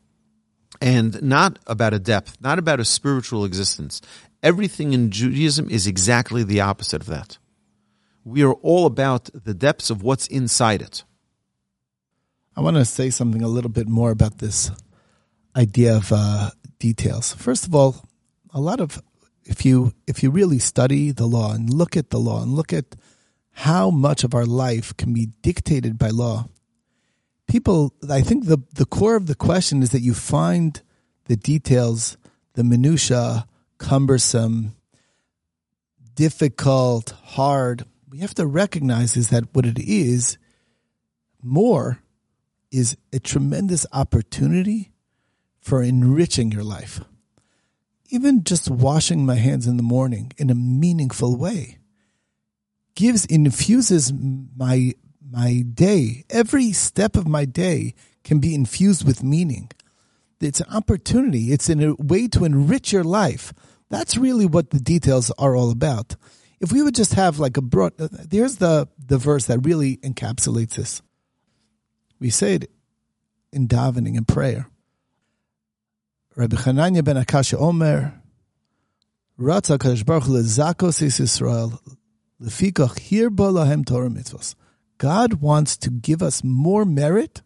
and 0.83 1.23
not 1.23 1.61
about 1.69 1.95
a 1.95 2.01
depth, 2.01 2.39
not 2.41 2.59
about 2.59 2.81
a 2.81 2.85
spiritual 2.85 3.45
existence. 3.45 4.03
Everything 4.43 4.93
in 4.93 5.13
Judaism 5.13 5.71
is 5.71 5.87
exactly 5.87 6.43
the 6.43 6.61
opposite 6.61 7.01
of 7.01 7.07
that. 7.07 7.39
We 8.25 8.43
are 8.43 8.55
all 8.55 8.87
about 8.87 9.31
the 9.33 9.55
depths 9.55 9.91
of 9.91 10.03
what's 10.03 10.27
inside 10.27 10.83
it. 10.83 11.05
I 12.57 12.63
want 12.63 12.77
to 12.79 12.85
say 12.85 13.11
something 13.11 13.43
a 13.43 13.49
little 13.49 13.71
bit 13.71 13.87
more 13.87 14.11
about 14.11 14.39
this 14.39 14.73
idea 15.55 15.97
of 15.97 16.13
uh, 16.13 16.51
details. 16.81 17.33
First 17.33 17.65
of 17.65 17.77
all, 17.77 18.05
a 18.53 18.61
lot 18.61 18.81
of 18.81 19.01
if 19.45 19.65
you 19.65 19.93
if 20.09 20.23
you 20.25 20.31
really 20.31 20.59
study 20.59 21.13
the 21.13 21.27
law 21.27 21.55
and 21.55 21.73
look 21.73 21.97
at 21.97 22.11
the 22.11 22.19
law 22.19 22.43
and 22.43 22.53
look 22.53 22.73
at 22.73 22.97
how 23.53 23.91
much 23.91 24.25
of 24.25 24.35
our 24.35 24.47
life 24.47 24.97
can 24.97 25.13
be 25.13 25.27
dictated 25.43 25.97
by 25.97 26.09
law, 26.09 26.49
people 27.53 27.93
I 28.09 28.23
think 28.23 28.47
the 28.47 28.59
the 28.73 28.87
core 28.87 29.15
of 29.15 29.27
the 29.27 29.35
question 29.35 29.83
is 29.83 29.91
that 29.91 30.01
you 30.01 30.15
find 30.15 30.81
the 31.27 31.37
details, 31.37 32.17
the 32.55 32.65
minutia, 32.65 33.47
cumbersome, 33.77 34.75
difficult, 36.15 37.11
hard. 37.37 37.85
We 38.09 38.21
have 38.21 38.35
to 38.37 38.47
recognize 38.47 39.19
is 39.19 39.29
that 39.29 39.55
what 39.55 39.67
it 39.67 39.79
is 39.79 40.39
more 41.43 41.99
is 42.71 42.97
a 43.13 43.19
tremendous 43.19 43.85
opportunity 43.93 44.91
for 45.61 45.83
enriching 45.83 46.53
your 46.53 46.65
life. 46.65 47.01
Even 48.09 48.45
just 48.45 48.71
washing 48.71 49.27
my 49.27 49.37
hands 49.37 49.67
in 49.67 49.77
the 49.77 49.83
morning 49.83 50.33
in 50.39 50.49
a 50.49 50.55
meaningful 50.55 51.37
way 51.37 51.79
gives 52.95 53.27
infuses 53.27 54.11
my 54.57 54.95
my 55.33 55.63
day. 55.63 56.25
Every 56.31 56.73
step 56.73 57.17
of 57.17 57.27
my 57.27 57.45
day 57.45 57.95
can 58.23 58.39
be 58.39 58.55
infused 58.55 59.05
with 59.07 59.23
meaning. 59.23 59.71
It's 60.41 60.61
an 60.61 60.69
opportunity. 60.71 61.53
It's 61.53 61.71
a 61.71 61.95
way 61.99 62.29
to 62.29 62.45
enrich 62.45 62.93
your 62.93 63.05
life. 63.05 63.55
That's 63.89 64.17
really 64.17 64.47
what 64.47 64.71
the 64.71 64.81
details 64.81 65.31
are 65.39 65.57
all 65.57 65.71
about. 65.71 66.17
If 66.61 66.73
we 66.73 66.83
would 66.83 66.95
just 66.95 67.15
have 67.15 67.39
like 67.39 67.57
a 67.57 67.63
broad, 67.63 68.01
uh, 68.01 68.09
there's 68.11 68.57
the 68.57 68.89
the 69.05 69.19
verse 69.19 69.47
that 69.47 69.67
really 69.67 69.97
encapsulates 69.99 70.75
this. 70.75 71.03
We 72.21 72.31
say 72.31 72.55
it 72.55 72.71
in 73.53 73.67
davening 73.67 74.17
and 74.17 74.27
prayer. 74.27 74.69
Rabbi 76.37 76.57
Chananya 76.57 77.05
ben 77.05 77.17
Akashya 77.17 77.61
Omer, 77.61 78.23
Ratza 79.39 79.77
Kadosh 79.77 80.07
Baruch 80.07 80.25
lezakos 80.25 81.03
is 81.03 81.19
Israel, 81.19 81.81
lefikach 82.41 82.99
hir 82.99 83.29
Torah 83.29 84.09
mitzvos. 84.09 84.55
God 85.03 85.41
wants 85.41 85.77
to 85.79 85.91
give 85.91 86.23
us 86.23 86.45
more 86.45 86.85
merit, 86.85 87.43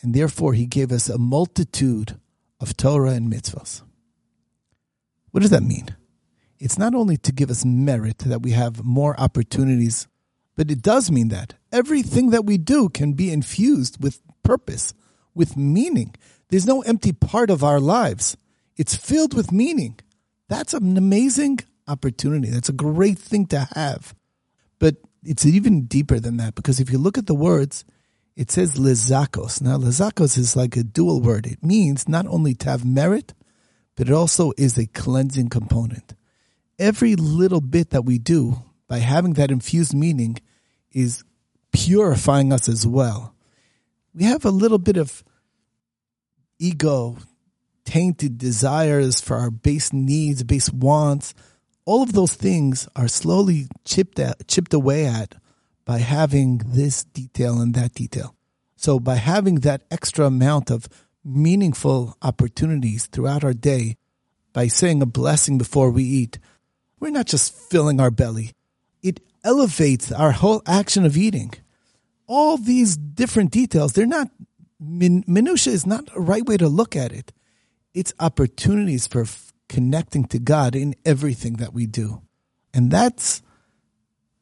and 0.00 0.14
therefore 0.14 0.54
He 0.54 0.64
gave 0.64 0.90
us 0.90 1.10
a 1.10 1.18
multitude 1.18 2.18
of 2.58 2.78
Torah 2.78 3.10
and 3.10 3.30
mitzvos. 3.30 3.82
What 5.32 5.42
does 5.42 5.50
that 5.50 5.62
mean? 5.62 5.94
It's 6.58 6.78
not 6.78 6.94
only 6.94 7.18
to 7.18 7.30
give 7.30 7.50
us 7.50 7.62
merit 7.62 8.20
that 8.20 8.40
we 8.40 8.52
have 8.52 8.82
more 8.82 9.20
opportunities, 9.20 10.08
but 10.56 10.70
it 10.70 10.80
does 10.80 11.10
mean 11.10 11.28
that 11.28 11.56
everything 11.70 12.30
that 12.30 12.46
we 12.46 12.56
do 12.56 12.88
can 12.88 13.12
be 13.12 13.30
infused 13.30 14.02
with 14.02 14.22
purpose, 14.42 14.94
with 15.34 15.58
meaning. 15.58 16.14
There's 16.48 16.66
no 16.66 16.80
empty 16.80 17.12
part 17.12 17.50
of 17.50 17.62
our 17.62 17.80
lives. 17.80 18.34
It's 18.78 18.96
filled 18.96 19.34
with 19.34 19.52
meaning. 19.52 20.00
That's 20.48 20.72
an 20.72 20.96
amazing 20.96 21.58
opportunity. 21.86 22.48
That's 22.48 22.70
a 22.70 22.84
great 22.88 23.18
thing 23.18 23.44
to 23.48 23.68
have. 23.74 24.14
But 24.78 24.96
it's 25.22 25.46
even 25.46 25.86
deeper 25.86 26.20
than 26.20 26.36
that 26.38 26.54
because 26.54 26.80
if 26.80 26.90
you 26.90 26.98
look 26.98 27.18
at 27.18 27.26
the 27.26 27.34
words, 27.34 27.84
it 28.36 28.50
says 28.50 28.76
lezakos. 28.76 29.60
Now, 29.60 29.78
lezakos 29.78 30.38
is 30.38 30.54
like 30.54 30.76
a 30.76 30.84
dual 30.84 31.20
word. 31.20 31.46
It 31.46 31.62
means 31.62 32.08
not 32.08 32.26
only 32.26 32.54
to 32.54 32.70
have 32.70 32.84
merit, 32.84 33.34
but 33.96 34.08
it 34.08 34.12
also 34.12 34.52
is 34.56 34.78
a 34.78 34.86
cleansing 34.86 35.48
component. 35.48 36.14
Every 36.78 37.16
little 37.16 37.60
bit 37.60 37.90
that 37.90 38.04
we 38.04 38.18
do 38.18 38.62
by 38.86 38.98
having 38.98 39.32
that 39.34 39.50
infused 39.50 39.92
meaning 39.92 40.38
is 40.92 41.24
purifying 41.72 42.52
us 42.52 42.68
as 42.68 42.86
well. 42.86 43.34
We 44.14 44.24
have 44.24 44.44
a 44.44 44.50
little 44.50 44.78
bit 44.78 44.96
of 44.96 45.24
ego, 46.58 47.16
tainted 47.84 48.38
desires 48.38 49.20
for 49.20 49.36
our 49.36 49.50
base 49.50 49.92
needs, 49.92 50.44
base 50.44 50.70
wants. 50.70 51.34
All 51.88 52.02
of 52.02 52.12
those 52.12 52.34
things 52.34 52.86
are 52.94 53.08
slowly 53.08 53.66
chipped 53.86 54.18
at, 54.18 54.46
chipped 54.46 54.74
away 54.74 55.06
at 55.06 55.36
by 55.86 56.00
having 56.00 56.58
this 56.58 57.02
detail 57.02 57.62
and 57.62 57.72
that 57.72 57.94
detail. 57.94 58.34
So 58.76 59.00
by 59.00 59.14
having 59.14 59.60
that 59.60 59.84
extra 59.90 60.26
amount 60.26 60.70
of 60.70 60.86
meaningful 61.24 62.14
opportunities 62.20 63.06
throughout 63.06 63.42
our 63.42 63.54
day, 63.54 63.96
by 64.52 64.66
saying 64.66 65.00
a 65.00 65.06
blessing 65.06 65.56
before 65.56 65.90
we 65.90 66.04
eat, 66.04 66.38
we're 67.00 67.08
not 67.08 67.24
just 67.24 67.54
filling 67.54 68.00
our 68.00 68.10
belly. 68.10 68.52
It 69.02 69.20
elevates 69.42 70.12
our 70.12 70.32
whole 70.32 70.60
action 70.66 71.06
of 71.06 71.16
eating. 71.16 71.54
All 72.26 72.58
these 72.58 72.98
different 72.98 73.50
details, 73.50 73.94
they're 73.94 74.04
not, 74.04 74.28
min, 74.78 75.24
minutia 75.26 75.72
is 75.72 75.86
not 75.86 76.10
a 76.14 76.20
right 76.20 76.44
way 76.44 76.58
to 76.58 76.68
look 76.68 76.94
at 76.96 77.12
it. 77.12 77.32
It's 77.94 78.12
opportunities 78.20 79.06
for 79.06 79.24
connecting 79.68 80.24
to 80.26 80.38
God 80.38 80.74
in 80.74 80.94
everything 81.04 81.54
that 81.54 81.72
we 81.72 81.86
do. 81.86 82.22
And 82.72 82.90
that's 82.90 83.42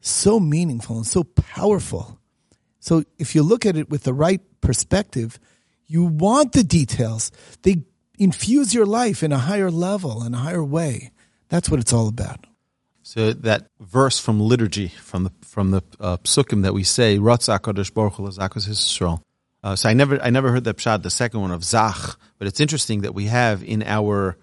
so 0.01 0.39
meaningful 0.39 0.97
and 0.97 1.07
so 1.07 1.25
powerful. 1.25 2.19
So 2.81 3.03
if 3.19 3.35
you 3.35 3.43
look 3.43 3.67
at 3.67 3.77
it 3.77 3.91
with 3.91 4.05
the 4.05 4.15
right 4.15 4.41
perspective, 4.61 5.39
you 5.87 6.05
want 6.05 6.53
the 6.53 6.63
details. 6.63 7.33
They 7.63 7.83
infuse 8.19 8.73
your 8.73 8.87
life 8.87 9.23
in 9.23 9.33
a 9.33 9.39
higher 9.39 9.71
level, 9.71 10.25
in 10.25 10.35
a 10.35 10.39
higher 10.39 10.65
way. 10.65 11.11
That's 11.49 11.71
what 11.71 11.81
it's 11.81 11.93
all 11.93 12.09
about. 12.09 12.47
So 13.03 13.33
that 13.33 13.69
verse 13.79 14.19
from 14.19 14.41
liturgy, 14.41 14.89
from 14.89 15.25
the 15.25 15.33
from 15.43 15.71
the 15.71 15.83
uh, 16.01 16.17
psukim 16.19 16.63
that 16.63 16.75
we 16.75 16.83
say, 16.83 17.19
Kodesh 17.19 17.95
Baruch 17.95 18.15
Hu 18.15 18.27
Israel. 18.27 19.23
Uh, 19.63 19.77
so 19.77 19.89
I 19.89 19.95
never 19.95 20.21
I 20.21 20.31
never 20.31 20.51
heard 20.51 20.65
that 20.65 20.77
pshat, 20.77 21.03
the 21.03 21.11
second 21.11 21.41
one 21.41 21.53
of 21.53 21.63
Zach, 21.63 21.97
but 22.39 22.49
it's 22.49 22.59
interesting 22.59 23.03
that 23.03 23.15
we 23.15 23.27
have 23.27 23.63
in 23.63 23.85
our 23.85 24.37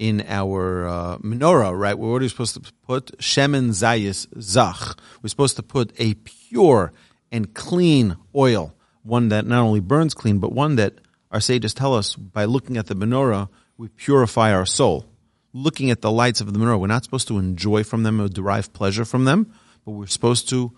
in 0.00 0.24
our 0.28 0.88
uh, 0.88 1.18
menorah, 1.18 1.78
right? 1.78 1.96
We're 1.96 2.08
already 2.08 2.28
supposed 2.28 2.54
to 2.54 2.72
put 2.86 3.18
shemen 3.18 3.68
zayis 3.68 4.26
zach. 4.40 4.98
We're 5.22 5.28
supposed 5.28 5.56
to 5.56 5.62
put 5.62 5.92
a 5.98 6.14
pure 6.14 6.94
and 7.30 7.52
clean 7.52 8.16
oil, 8.34 8.74
one 9.02 9.28
that 9.28 9.46
not 9.46 9.60
only 9.60 9.80
burns 9.80 10.14
clean, 10.14 10.38
but 10.38 10.52
one 10.52 10.76
that 10.76 10.94
our 11.30 11.38
sages 11.38 11.74
tell 11.74 11.94
us 11.94 12.16
by 12.16 12.46
looking 12.46 12.78
at 12.78 12.86
the 12.86 12.96
menorah, 12.96 13.50
we 13.76 13.88
purify 13.88 14.54
our 14.54 14.64
soul. 14.64 15.04
Looking 15.52 15.90
at 15.90 16.00
the 16.00 16.10
lights 16.10 16.40
of 16.40 16.50
the 16.50 16.58
menorah, 16.58 16.80
we're 16.80 16.86
not 16.86 17.04
supposed 17.04 17.28
to 17.28 17.36
enjoy 17.36 17.84
from 17.84 18.02
them 18.02 18.22
or 18.22 18.28
derive 18.28 18.72
pleasure 18.72 19.04
from 19.04 19.26
them, 19.26 19.52
but 19.84 19.92
we're 19.92 20.06
supposed 20.06 20.48
to 20.48 20.72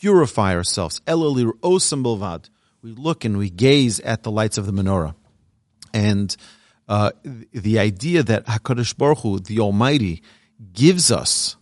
purify 0.00 0.54
ourselves. 0.54 1.00
Elolir 1.06 1.52
osam 1.60 2.44
We 2.82 2.90
look 2.90 3.24
and 3.24 3.38
we 3.38 3.48
gaze 3.48 4.00
at 4.00 4.22
the 4.22 4.30
lights 4.30 4.58
of 4.58 4.66
the 4.66 4.72
menorah. 4.72 5.14
And 5.94 6.36
uh, 6.90 7.12
the 7.52 7.78
idea 7.78 8.24
that 8.24 8.46
Hakadosh 8.46 8.98
Baruch 8.98 9.20
Hu, 9.20 9.38
the 9.38 9.60
Almighty, 9.60 10.22
gives 10.72 11.12
us 11.12 11.56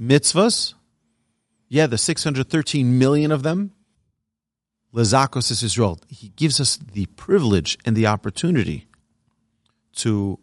mitzvahs. 0.00 0.74
Yeah, 1.68 1.88
the 1.88 1.98
613 1.98 2.96
million 2.96 3.32
of 3.32 3.42
them. 3.42 3.72
Lezakos 4.94 5.50
is 5.50 5.64
Israel. 5.64 5.98
He 6.08 6.28
gives 6.28 6.60
us 6.60 6.76
the 6.76 7.06
privilege 7.06 7.76
and 7.84 7.96
the 7.96 8.06
opportunity 8.06 8.86
to 9.96 10.38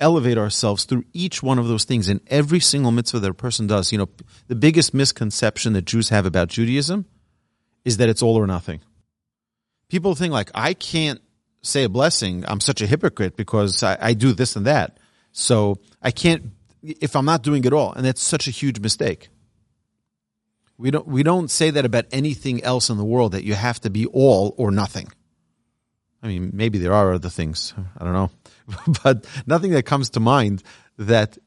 elevate 0.00 0.36
ourselves 0.36 0.84
through 0.84 1.04
each 1.14 1.42
one 1.42 1.58
of 1.58 1.66
those 1.66 1.84
things 1.84 2.10
in 2.10 2.20
every 2.26 2.60
single 2.60 2.90
mitzvah 2.90 3.20
that 3.20 3.30
a 3.30 3.34
person 3.34 3.66
does. 3.66 3.90
You 3.90 3.96
know, 3.98 4.08
the 4.48 4.54
biggest 4.54 4.92
misconception 4.92 5.72
that 5.72 5.86
Jews 5.86 6.10
have 6.10 6.26
about 6.26 6.48
Judaism 6.48 7.06
is 7.86 7.96
that 7.96 8.10
it's 8.10 8.20
all 8.20 8.36
or 8.36 8.46
nothing. 8.46 8.80
People 9.88 10.14
think 10.14 10.34
like, 10.34 10.50
I 10.54 10.74
can't 10.74 11.22
say 11.62 11.84
a 11.84 11.88
blessing, 11.88 12.44
I'm 12.46 12.60
such 12.60 12.80
a 12.80 12.86
hypocrite 12.86 13.36
because 13.36 13.82
I, 13.82 13.98
I 14.00 14.14
do 14.14 14.32
this 14.32 14.56
and 14.56 14.66
that. 14.66 14.98
So 15.32 15.78
I 16.02 16.10
can't 16.10 16.52
if 16.82 17.16
I'm 17.16 17.24
not 17.24 17.42
doing 17.42 17.64
it 17.64 17.72
all, 17.72 17.92
and 17.92 18.04
that's 18.04 18.22
such 18.22 18.46
a 18.46 18.50
huge 18.50 18.80
mistake. 18.80 19.28
We 20.78 20.90
don't 20.90 21.06
we 21.06 21.22
don't 21.22 21.50
say 21.50 21.70
that 21.70 21.84
about 21.84 22.06
anything 22.12 22.62
else 22.62 22.90
in 22.90 22.96
the 22.96 23.04
world 23.04 23.32
that 23.32 23.44
you 23.44 23.54
have 23.54 23.80
to 23.80 23.90
be 23.90 24.06
all 24.06 24.54
or 24.56 24.70
nothing. 24.70 25.08
I 26.22 26.28
mean, 26.28 26.50
maybe 26.54 26.78
there 26.78 26.92
are 26.92 27.12
other 27.12 27.28
things. 27.28 27.74
I 27.98 28.04
don't 28.04 28.12
know. 28.12 28.30
but 29.04 29.26
nothing 29.46 29.72
that 29.72 29.84
comes 29.84 30.10
to 30.10 30.20
mind 30.20 30.62
that 30.98 31.38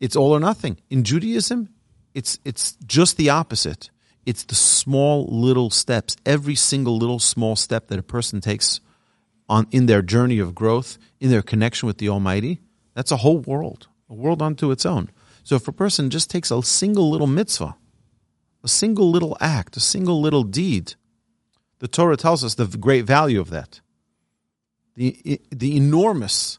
it's 0.00 0.16
all 0.16 0.32
or 0.32 0.40
nothing. 0.40 0.78
In 0.90 1.04
Judaism, 1.04 1.68
it's 2.14 2.38
it's 2.44 2.76
just 2.86 3.16
the 3.16 3.30
opposite. 3.30 3.90
It's 4.26 4.44
the 4.44 4.54
small 4.54 5.26
little 5.26 5.70
steps, 5.70 6.16
every 6.24 6.54
single 6.54 6.96
little 6.96 7.18
small 7.18 7.56
step 7.56 7.88
that 7.88 7.98
a 7.98 8.02
person 8.02 8.40
takes 8.40 8.80
on 9.48 9.66
in 9.70 9.86
their 9.86 10.02
journey 10.02 10.38
of 10.38 10.54
growth, 10.54 10.98
in 11.20 11.30
their 11.30 11.42
connection 11.42 11.86
with 11.86 11.98
the 11.98 12.08
Almighty, 12.08 12.60
that's 12.94 13.10
a 13.10 13.18
whole 13.18 13.38
world, 13.38 13.88
a 14.08 14.14
world 14.14 14.40
unto 14.40 14.70
its 14.70 14.86
own. 14.86 15.10
So 15.42 15.56
if 15.56 15.68
a 15.68 15.72
person 15.72 16.10
just 16.10 16.30
takes 16.30 16.50
a 16.50 16.62
single 16.62 17.10
little 17.10 17.26
mitzvah, 17.26 17.76
a 18.62 18.68
single 18.68 19.10
little 19.10 19.36
act, 19.40 19.76
a 19.76 19.80
single 19.80 20.20
little 20.20 20.42
deed, 20.42 20.94
the 21.80 21.88
Torah 21.88 22.16
tells 22.16 22.42
us 22.42 22.54
the 22.54 22.66
great 22.66 23.04
value 23.04 23.40
of 23.40 23.50
that. 23.50 23.80
The, 24.96 25.40
the 25.50 25.76
enormous 25.76 26.58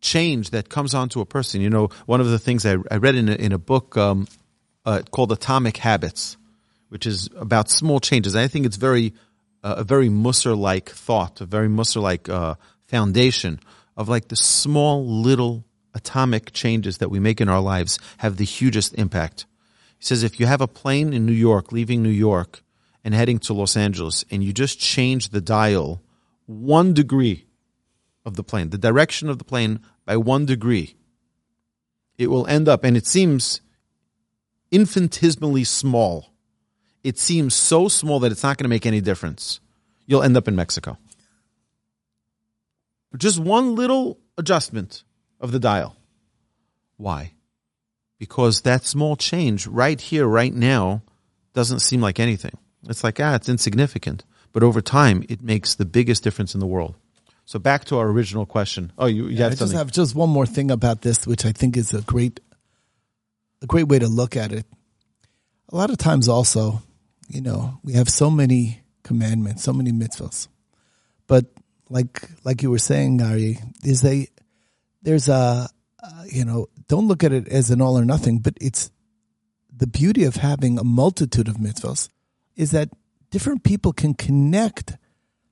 change 0.00 0.50
that 0.50 0.68
comes 0.68 0.94
onto 0.94 1.20
a 1.20 1.26
person. 1.26 1.60
You 1.60 1.70
know, 1.70 1.88
one 2.06 2.20
of 2.20 2.28
the 2.28 2.38
things 2.38 2.66
I, 2.66 2.76
I 2.90 2.96
read 2.96 3.14
in 3.14 3.28
a, 3.28 3.34
in 3.34 3.52
a 3.52 3.58
book 3.58 3.96
um, 3.96 4.26
uh, 4.84 5.02
called 5.10 5.32
Atomic 5.32 5.78
Habits, 5.78 6.36
which 6.88 7.06
is 7.06 7.28
about 7.36 7.70
small 7.70 8.00
changes. 8.00 8.36
I 8.36 8.48
think 8.48 8.66
it's 8.66 8.76
very 8.76 9.14
a 9.62 9.84
very 9.84 10.08
Mussar 10.08 10.56
like 10.56 10.90
thought, 10.90 11.40
a 11.40 11.46
very 11.46 11.68
Mussar 11.68 12.00
like 12.00 12.28
uh, 12.28 12.54
foundation 12.86 13.60
of 13.96 14.08
like 14.08 14.28
the 14.28 14.36
small 14.36 15.06
little 15.06 15.64
atomic 15.94 16.52
changes 16.52 16.98
that 16.98 17.10
we 17.10 17.18
make 17.18 17.40
in 17.40 17.48
our 17.48 17.60
lives 17.60 17.98
have 18.18 18.36
the 18.36 18.44
hugest 18.44 18.94
impact. 18.94 19.46
He 19.98 20.04
says 20.04 20.22
if 20.22 20.38
you 20.38 20.46
have 20.46 20.60
a 20.60 20.68
plane 20.68 21.12
in 21.12 21.26
New 21.26 21.32
York, 21.32 21.72
leaving 21.72 22.02
New 22.02 22.08
York 22.08 22.62
and 23.04 23.14
heading 23.14 23.38
to 23.40 23.52
Los 23.52 23.76
Angeles, 23.76 24.24
and 24.30 24.44
you 24.44 24.52
just 24.52 24.78
change 24.78 25.30
the 25.30 25.40
dial 25.40 26.02
one 26.46 26.94
degree 26.94 27.46
of 28.24 28.36
the 28.36 28.44
plane, 28.44 28.70
the 28.70 28.78
direction 28.78 29.28
of 29.28 29.38
the 29.38 29.44
plane 29.44 29.80
by 30.04 30.16
one 30.16 30.46
degree, 30.46 30.96
it 32.16 32.28
will 32.28 32.46
end 32.46 32.68
up, 32.68 32.84
and 32.84 32.96
it 32.96 33.06
seems 33.06 33.60
infinitesimally 34.70 35.64
small 35.64 36.32
it 37.04 37.18
seems 37.18 37.54
so 37.54 37.88
small 37.88 38.20
that 38.20 38.32
it's 38.32 38.42
not 38.42 38.56
going 38.56 38.64
to 38.64 38.68
make 38.68 38.86
any 38.86 39.00
difference. 39.00 39.60
You'll 40.06 40.22
end 40.22 40.36
up 40.36 40.48
in 40.48 40.56
Mexico. 40.56 40.98
Just 43.16 43.38
one 43.38 43.74
little 43.74 44.18
adjustment 44.36 45.04
of 45.40 45.52
the 45.52 45.58
dial. 45.58 45.96
Why? 46.96 47.32
Because 48.18 48.62
that 48.62 48.84
small 48.84 49.16
change 49.16 49.66
right 49.66 50.00
here, 50.00 50.26
right 50.26 50.52
now, 50.52 51.02
doesn't 51.54 51.80
seem 51.80 52.00
like 52.00 52.20
anything. 52.20 52.56
It's 52.88 53.04
like, 53.04 53.20
ah, 53.20 53.34
it's 53.34 53.48
insignificant. 53.48 54.24
But 54.52 54.62
over 54.62 54.80
time, 54.80 55.24
it 55.28 55.42
makes 55.42 55.74
the 55.74 55.84
biggest 55.84 56.22
difference 56.22 56.54
in 56.54 56.60
the 56.60 56.66
world. 56.66 56.94
So 57.44 57.58
back 57.58 57.84
to 57.86 57.96
our 57.98 58.08
original 58.08 58.44
question. 58.44 58.92
Oh, 58.98 59.06
you, 59.06 59.28
you 59.28 59.38
yeah, 59.38 59.46
I 59.46 59.54
just 59.54 59.72
have 59.72 59.90
just 59.90 60.14
one 60.14 60.28
more 60.28 60.46
thing 60.46 60.70
about 60.70 61.02
this, 61.02 61.26
which 61.26 61.46
I 61.46 61.52
think 61.52 61.76
is 61.76 61.94
a 61.94 62.02
great, 62.02 62.40
a 63.62 63.66
great 63.66 63.88
way 63.88 63.98
to 63.98 64.08
look 64.08 64.36
at 64.36 64.52
it. 64.52 64.66
A 65.70 65.76
lot 65.76 65.90
of 65.90 65.98
times, 65.98 66.28
also, 66.28 66.82
you 67.28 67.40
know, 67.40 67.78
we 67.84 67.92
have 67.92 68.08
so 68.08 68.30
many 68.30 68.82
commandments, 69.02 69.62
so 69.62 69.72
many 69.72 69.92
mitzvahs. 69.92 70.48
But 71.26 71.46
like 71.88 72.28
like 72.44 72.62
you 72.62 72.70
were 72.70 72.78
saying, 72.78 73.22
Ari, 73.22 73.58
is 73.84 74.00
they 74.00 74.28
there's 75.02 75.28
a 75.28 75.68
uh, 76.02 76.24
you 76.30 76.44
know, 76.44 76.68
don't 76.88 77.08
look 77.08 77.24
at 77.24 77.32
it 77.32 77.48
as 77.48 77.70
an 77.70 77.82
all 77.82 77.98
or 77.98 78.04
nothing, 78.04 78.38
but 78.38 78.54
it's 78.60 78.90
the 79.74 79.86
beauty 79.86 80.24
of 80.24 80.36
having 80.36 80.78
a 80.78 80.84
multitude 80.84 81.48
of 81.48 81.56
mitzvahs 81.56 82.08
is 82.56 82.72
that 82.72 82.90
different 83.30 83.62
people 83.62 83.92
can 83.92 84.14
connect 84.14 84.96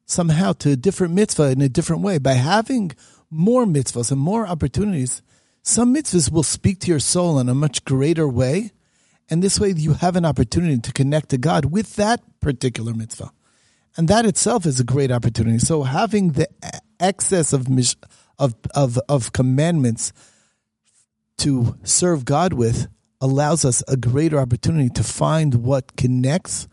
somehow 0.05 0.53
to 0.53 0.73
a 0.73 0.77
different 0.77 1.15
mitzvah 1.15 1.51
in 1.51 1.61
a 1.61 1.69
different 1.69 2.03
way 2.03 2.19
by 2.19 2.33
having 2.33 2.93
more 3.31 3.65
mitzvahs 3.65 4.11
and 4.11 4.21
more 4.21 4.47
opportunities. 4.47 5.23
Some 5.63 5.95
mitzvahs 5.95 6.31
will 6.31 6.43
speak 6.43 6.81
to 6.81 6.91
your 6.91 7.01
soul 7.01 7.39
in 7.39 7.49
a 7.49 7.55
much 7.55 7.85
greater 7.85 8.29
way 8.29 8.73
and 9.29 9.43
this 9.43 9.59
way 9.59 9.71
you 9.71 9.95
have 9.95 10.17
an 10.17 10.25
opportunity 10.25 10.79
to 10.79 10.93
connect 10.93 11.31
to 11.31 11.39
God 11.39 11.67
with 11.67 11.97
that 11.97 12.23
particular 12.41 12.95
mitzvah. 12.95 13.31
And 13.97 14.09
that 14.09 14.27
itself 14.27 14.67
is 14.67 14.79
a 14.79 14.85
great 14.85 15.11
opportunity. 15.11 15.59
So 15.59 15.83
having 15.83 16.33
the 16.33 16.49
excess 17.01 17.53
of, 17.53 17.67
of, 18.39 18.55
of, 18.75 18.99
of 19.09 19.33
commandments 19.33 20.13
to 21.39 21.77
serve 21.83 22.25
God 22.25 22.53
with 22.53 22.89
allows 23.21 23.65
us 23.65 23.83
a 23.89 23.97
greater 23.97 24.39
opportunity 24.39 24.91
to 24.91 25.03
find 25.03 25.57
what 25.57 25.97
connects. 25.97 26.69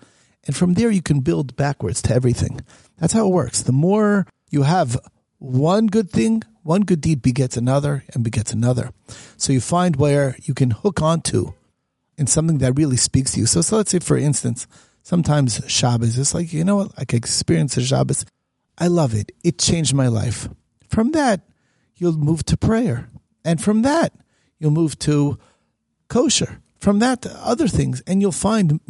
And 0.46 0.56
from 0.56 0.74
there, 0.74 0.92
you 0.92 1.02
can 1.02 1.22
build 1.22 1.56
backwards 1.56 2.02
to 2.04 2.14
everything. 2.14 2.62
That's 2.98 3.14
how 3.14 3.28
it 3.28 3.32
works. 3.32 3.64
The 3.64 3.72
more 3.72 4.28
you 4.50 4.64
have 4.64 5.00
one 5.40 5.88
good 5.88 6.10
thing, 6.10 6.44
one 6.64 6.82
good 6.82 7.02
deed 7.02 7.22
begets 7.22 7.58
another 7.58 8.04
and 8.14 8.24
begets 8.24 8.52
another. 8.54 8.92
So 9.38 9.54
you 9.54 9.62
find 9.62 9.96
where 9.96 10.36
you 10.44 10.54
can 10.54 10.72
hook 10.72 11.02
onto 11.02 11.54
in 12.18 12.28
something 12.28 12.60
that 12.60 12.78
really 12.78 12.98
speaks 12.98 13.32
to 13.34 13.40
you. 13.40 13.46
So, 13.46 13.62
so 13.62 13.78
let's 13.78 13.92
say, 13.92 14.00
for 14.00 14.18
instance, 14.18 14.68
sometimes 15.02 15.62
Shabbos, 15.68 16.18
it's 16.18 16.34
like, 16.34 16.54
you 16.54 16.64
know 16.64 16.78
what, 16.78 16.92
I 16.98 17.06
can 17.06 17.18
experience 17.18 17.78
a 17.78 17.82
Shabbos. 17.82 18.26
I 18.78 18.88
love 18.88 19.14
it. 19.14 19.32
It 19.44 19.60
changed 19.60 19.94
my 19.94 20.08
life. 20.08 20.50
From 20.90 21.12
that, 21.12 21.42
you'll 21.96 22.18
move 22.18 22.44
to 22.46 22.58
prayer. 22.58 23.10
And 23.46 23.62
from 23.62 23.82
that, 23.82 24.14
you'll 24.60 24.72
move 24.72 24.98
to 25.00 25.38
kosher. 26.08 26.62
from 26.84 27.00
that 27.00 27.22
to 27.22 27.32
other 27.42 27.70
things, 27.70 28.04
and 28.06 28.22
you'll 28.22 28.34
find 28.34 28.82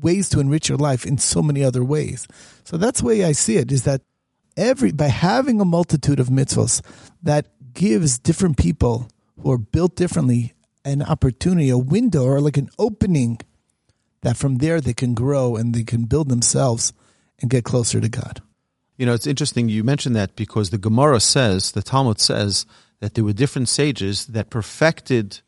ways 0.00 0.30
to 0.30 0.40
enrich 0.40 0.70
your 0.70 0.78
life 0.78 1.04
in 1.04 1.18
so 1.18 1.42
many 1.42 1.62
other 1.62 1.84
ways. 1.84 2.26
So 2.64 2.78
that's 2.78 3.00
the 3.00 3.06
way 3.06 3.24
I 3.24 3.32
see 3.32 3.58
it: 3.58 3.70
is 3.70 3.84
that 3.84 4.00
every 4.56 4.90
by 4.90 5.08
having 5.08 5.60
a 5.60 5.66
multitude 5.66 6.18
of 6.18 6.28
mitzvahs 6.28 6.80
that 7.22 7.46
gives 7.74 8.18
different 8.18 8.56
people 8.56 9.08
who 9.38 9.52
are 9.52 9.58
built 9.58 9.96
differently 9.96 10.54
an 10.86 11.02
opportunity, 11.02 11.68
a 11.68 11.76
window, 11.76 12.24
or 12.24 12.40
like 12.40 12.56
an 12.56 12.70
opening 12.78 13.38
that 14.22 14.36
from 14.36 14.58
there 14.58 14.80
they 14.80 14.94
can 14.94 15.14
grow 15.14 15.56
and 15.56 15.74
they 15.74 15.82
can 15.82 16.04
build 16.04 16.28
themselves 16.28 16.92
and 17.40 17.50
get 17.50 17.64
closer 17.64 18.00
to 18.00 18.08
God. 18.08 18.40
You 18.96 19.04
know, 19.04 19.12
it's 19.12 19.26
interesting 19.26 19.68
you 19.68 19.84
mentioned 19.84 20.16
that 20.16 20.36
because 20.36 20.70
the 20.70 20.78
Gemara 20.78 21.20
says, 21.20 21.72
the 21.72 21.82
Talmud 21.82 22.20
says 22.20 22.64
that 23.00 23.14
there 23.14 23.24
were 23.24 23.34
different 23.34 23.68
sages 23.68 24.26
that 24.26 24.48
perfected 24.48 25.40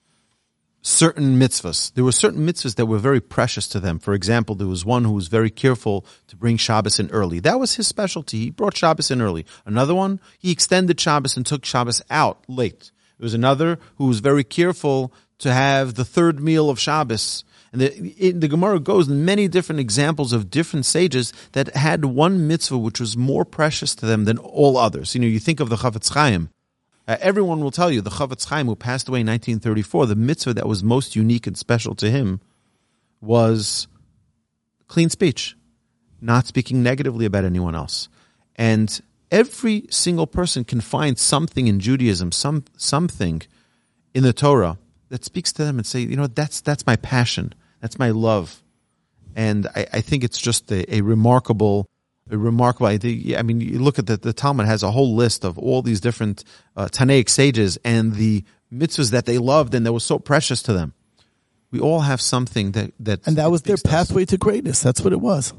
certain 0.82 1.38
mitzvahs. 1.38 1.92
There 1.94 2.04
were 2.04 2.12
certain 2.12 2.46
mitzvahs 2.46 2.74
that 2.74 2.86
were 2.86 2.98
very 2.98 3.20
precious 3.20 3.68
to 3.68 3.80
them. 3.80 3.98
For 3.98 4.14
example, 4.14 4.54
there 4.54 4.66
was 4.66 4.84
one 4.84 5.04
who 5.04 5.12
was 5.12 5.28
very 5.28 5.50
careful 5.50 6.04
to 6.26 6.36
bring 6.36 6.56
Shabbos 6.56 6.98
in 6.98 7.10
early. 7.10 7.40
That 7.40 7.60
was 7.60 7.76
his 7.76 7.86
specialty. 7.86 8.38
He 8.38 8.50
brought 8.50 8.76
Shabbos 8.76 9.10
in 9.10 9.22
early. 9.22 9.46
Another 9.64 9.94
one, 9.94 10.20
he 10.38 10.50
extended 10.50 11.00
Shabbos 11.00 11.36
and 11.36 11.46
took 11.46 11.64
Shabbos 11.64 12.02
out 12.10 12.44
late. 12.48 12.90
There 13.18 13.24
was 13.24 13.34
another 13.34 13.78
who 13.96 14.06
was 14.06 14.20
very 14.20 14.44
careful 14.44 15.12
to 15.38 15.52
have 15.52 15.94
the 15.94 16.04
third 16.04 16.40
meal 16.40 16.68
of 16.68 16.78
Shabbos. 16.78 17.44
And 17.72 17.80
the, 17.80 18.14
it, 18.18 18.40
the 18.40 18.48
Gemara 18.48 18.80
goes 18.80 19.08
in 19.08 19.24
many 19.24 19.46
different 19.46 19.80
examples 19.80 20.32
of 20.32 20.50
different 20.50 20.86
sages 20.86 21.32
that 21.52 21.74
had 21.76 22.04
one 22.04 22.46
mitzvah 22.46 22.78
which 22.78 23.00
was 23.00 23.16
more 23.16 23.44
precious 23.44 23.94
to 23.96 24.06
them 24.06 24.24
than 24.24 24.38
all 24.38 24.76
others. 24.76 25.14
You 25.14 25.20
know, 25.20 25.26
you 25.26 25.38
think 25.38 25.60
of 25.60 25.68
the 25.68 25.76
Chafetz 25.76 26.12
Chaim. 26.12 26.50
Uh, 27.06 27.16
everyone 27.20 27.60
will 27.60 27.70
tell 27.70 27.90
you 27.90 28.00
the 28.00 28.10
Chafetz 28.10 28.46
Chaim, 28.46 28.66
who 28.66 28.76
passed 28.76 29.08
away 29.08 29.20
in 29.20 29.26
1934, 29.26 30.06
the 30.06 30.16
mitzvah 30.16 30.54
that 30.54 30.68
was 30.68 30.82
most 30.82 31.16
unique 31.16 31.46
and 31.46 31.56
special 31.56 31.94
to 31.94 32.10
him 32.10 32.40
was 33.20 33.86
clean 34.88 35.10
speech, 35.10 35.56
not 36.20 36.46
speaking 36.46 36.82
negatively 36.82 37.26
about 37.26 37.44
anyone 37.44 37.74
else. 37.74 38.08
And 38.56 39.00
every 39.30 39.86
single 39.90 40.26
person 40.26 40.64
can 40.64 40.80
find 40.80 41.18
something 41.18 41.66
in 41.66 41.80
Judaism, 41.80 42.32
some 42.32 42.64
something 42.76 43.42
in 44.14 44.22
the 44.22 44.32
Torah 44.32 44.78
that 45.08 45.24
speaks 45.24 45.52
to 45.54 45.64
them 45.64 45.78
and 45.78 45.86
say, 45.86 46.00
you 46.00 46.16
know, 46.16 46.26
that's 46.26 46.60
that's 46.60 46.86
my 46.86 46.96
passion, 46.96 47.54
that's 47.80 47.98
my 47.98 48.10
love, 48.10 48.62
and 49.34 49.66
I, 49.74 49.86
I 49.94 50.00
think 50.00 50.24
it's 50.24 50.38
just 50.38 50.70
a, 50.72 50.96
a 50.96 51.00
remarkable, 51.00 51.86
a 52.30 52.36
remarkable 52.36 52.88
idea. 52.88 53.38
I 53.38 53.42
mean, 53.42 53.60
you 53.60 53.78
look 53.78 53.98
at 53.98 54.06
the, 54.06 54.16
the 54.16 54.32
Talmud 54.32 54.66
has 54.66 54.82
a 54.82 54.90
whole 54.90 55.14
list 55.14 55.44
of 55.44 55.58
all 55.58 55.82
these 55.82 56.00
different 56.00 56.44
uh, 56.76 56.86
Tanaic 56.86 57.28
sages 57.28 57.78
and 57.84 58.14
the 58.14 58.44
mitzvahs 58.72 59.12
that 59.12 59.26
they 59.26 59.38
loved 59.38 59.74
and 59.74 59.86
that 59.86 59.92
was 59.92 60.04
so 60.04 60.18
precious 60.18 60.62
to 60.64 60.72
them. 60.72 60.92
We 61.70 61.80
all 61.80 62.00
have 62.00 62.20
something 62.20 62.72
that 62.72 62.92
that 63.00 63.26
and 63.26 63.36
that 63.36 63.50
was 63.50 63.62
their 63.62 63.76
pathway 63.76 64.24
to 64.26 64.38
greatness. 64.38 64.80
That's 64.80 65.02
what 65.02 65.12
it 65.12 65.20
was. 65.20 65.52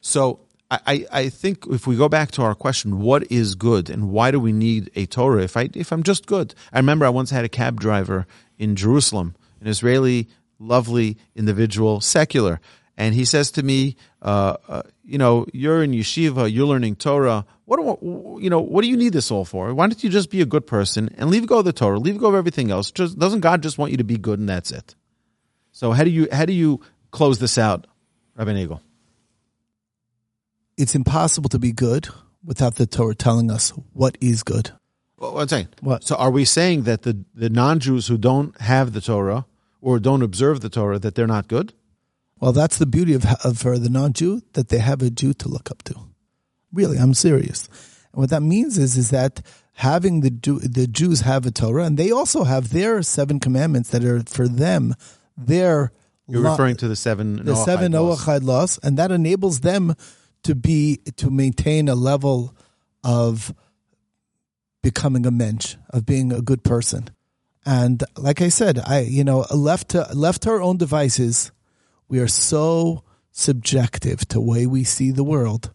So 0.00 0.40
I, 0.70 1.06
I 1.10 1.28
think 1.30 1.64
if 1.70 1.86
we 1.86 1.96
go 1.96 2.10
back 2.10 2.30
to 2.32 2.42
our 2.42 2.54
question, 2.54 3.00
what 3.00 3.30
is 3.32 3.54
good 3.54 3.88
and 3.88 4.10
why 4.10 4.30
do 4.30 4.38
we 4.38 4.52
need 4.52 4.90
a 4.94 5.06
Torah? 5.06 5.42
If 5.42 5.56
I 5.56 5.70
if 5.74 5.92
I'm 5.92 6.02
just 6.02 6.26
good, 6.26 6.54
I 6.72 6.78
remember 6.78 7.06
I 7.06 7.08
once 7.08 7.30
had 7.30 7.46
a 7.46 7.48
cab 7.48 7.80
driver 7.80 8.26
in 8.58 8.76
Jerusalem, 8.76 9.34
an 9.62 9.66
Israeli, 9.66 10.28
lovely 10.58 11.16
individual, 11.34 12.02
secular, 12.02 12.60
and 12.98 13.14
he 13.14 13.24
says 13.24 13.50
to 13.52 13.62
me, 13.62 13.96
uh, 14.20 14.56
uh, 14.68 14.82
"You 15.04 15.16
know, 15.16 15.46
you're 15.54 15.82
in 15.82 15.92
yeshiva, 15.92 16.52
you're 16.52 16.66
learning 16.66 16.96
Torah. 16.96 17.46
What 17.64 17.78
do 17.78 18.38
you 18.42 18.50
know? 18.50 18.60
What 18.60 18.82
do 18.82 18.88
you 18.88 18.96
need 18.98 19.14
this 19.14 19.30
all 19.30 19.46
for? 19.46 19.72
Why 19.72 19.86
don't 19.86 20.04
you 20.04 20.10
just 20.10 20.30
be 20.30 20.42
a 20.42 20.46
good 20.46 20.66
person 20.66 21.08
and 21.16 21.30
leave 21.30 21.46
go 21.46 21.60
of 21.60 21.64
the 21.64 21.72
Torah, 21.72 21.98
leave 21.98 22.18
go 22.18 22.28
of 22.28 22.34
everything 22.34 22.70
else? 22.70 22.90
Just 22.90 23.18
doesn't 23.18 23.40
God 23.40 23.62
just 23.62 23.78
want 23.78 23.90
you 23.92 23.96
to 23.98 24.04
be 24.04 24.18
good 24.18 24.38
and 24.38 24.50
that's 24.50 24.70
it? 24.70 24.96
So 25.72 25.92
how 25.92 26.04
do 26.04 26.10
you 26.10 26.28
how 26.30 26.44
do 26.44 26.52
you 26.52 26.82
close 27.10 27.38
this 27.38 27.56
out, 27.56 27.86
Rabbi 28.36 28.52
Nagel? 28.52 28.82
It's 30.78 30.94
impossible 30.94 31.50
to 31.50 31.58
be 31.58 31.72
good 31.72 32.08
without 32.44 32.76
the 32.76 32.86
Torah 32.86 33.14
telling 33.14 33.50
us 33.50 33.70
what 33.92 34.16
is 34.20 34.42
good. 34.42 34.70
Well, 35.18 35.38
I'm 35.38 35.48
saying, 35.48 35.68
what? 35.80 36.04
So 36.04 36.14
are 36.14 36.30
we 36.30 36.44
saying 36.44 36.84
that 36.84 37.02
the, 37.02 37.24
the 37.34 37.50
non-Jews 37.50 38.06
who 38.06 38.16
don't 38.16 38.58
have 38.60 38.92
the 38.92 39.00
Torah 39.00 39.46
or 39.80 39.98
don't 39.98 40.22
observe 40.22 40.60
the 40.60 40.68
Torah, 40.68 40.98
that 41.00 41.16
they're 41.16 41.26
not 41.26 41.48
good? 41.48 41.72
Well, 42.40 42.52
that's 42.52 42.78
the 42.78 42.86
beauty 42.86 43.14
of, 43.14 43.26
of 43.44 43.58
for 43.58 43.78
the 43.78 43.90
non-Jew, 43.90 44.42
that 44.52 44.68
they 44.68 44.78
have 44.78 45.02
a 45.02 45.10
Jew 45.10 45.34
to 45.34 45.48
look 45.48 45.70
up 45.70 45.82
to. 45.84 45.96
Really, 46.72 46.96
I'm 46.96 47.14
serious. 47.14 47.68
And 48.12 48.20
what 48.20 48.30
that 48.30 48.42
means 48.42 48.78
is, 48.78 48.96
is 48.96 49.10
that 49.10 49.42
having 49.74 50.20
the, 50.20 50.30
the 50.30 50.86
Jews 50.86 51.22
have 51.22 51.46
a 51.46 51.50
Torah, 51.50 51.84
and 51.84 51.98
they 51.98 52.12
also 52.12 52.44
have 52.44 52.70
their 52.70 53.02
seven 53.02 53.40
commandments 53.40 53.90
that 53.90 54.04
are 54.04 54.22
for 54.22 54.46
them, 54.46 54.94
their 55.36 55.92
you're 56.28 56.42
referring 56.42 56.76
to 56.76 56.88
the 56.88 56.96
seven 56.96 57.36
the 57.36 57.52
Noahide 57.54 57.64
seven 57.64 57.92
Noahide 57.92 58.44
laws, 58.44 58.78
and 58.82 58.98
that 58.98 59.10
enables 59.10 59.60
them 59.60 59.94
to 60.44 60.54
be 60.54 61.00
to 61.16 61.30
maintain 61.30 61.88
a 61.88 61.94
level 61.94 62.54
of 63.04 63.54
becoming 64.82 65.26
a 65.26 65.30
mensch, 65.30 65.76
of 65.90 66.06
being 66.06 66.32
a 66.32 66.42
good 66.42 66.62
person. 66.62 67.08
And 67.66 68.02
like 68.16 68.40
I 68.40 68.48
said, 68.48 68.78
I 68.78 69.00
you 69.00 69.24
know 69.24 69.44
left 69.54 69.90
to 69.90 70.08
left 70.14 70.42
to 70.42 70.50
our 70.50 70.62
own 70.62 70.76
devices, 70.76 71.52
we 72.08 72.18
are 72.20 72.28
so 72.28 73.04
subjective 73.32 74.26
to 74.28 74.40
way 74.40 74.66
we 74.66 74.84
see 74.84 75.10
the 75.10 75.24
world 75.24 75.72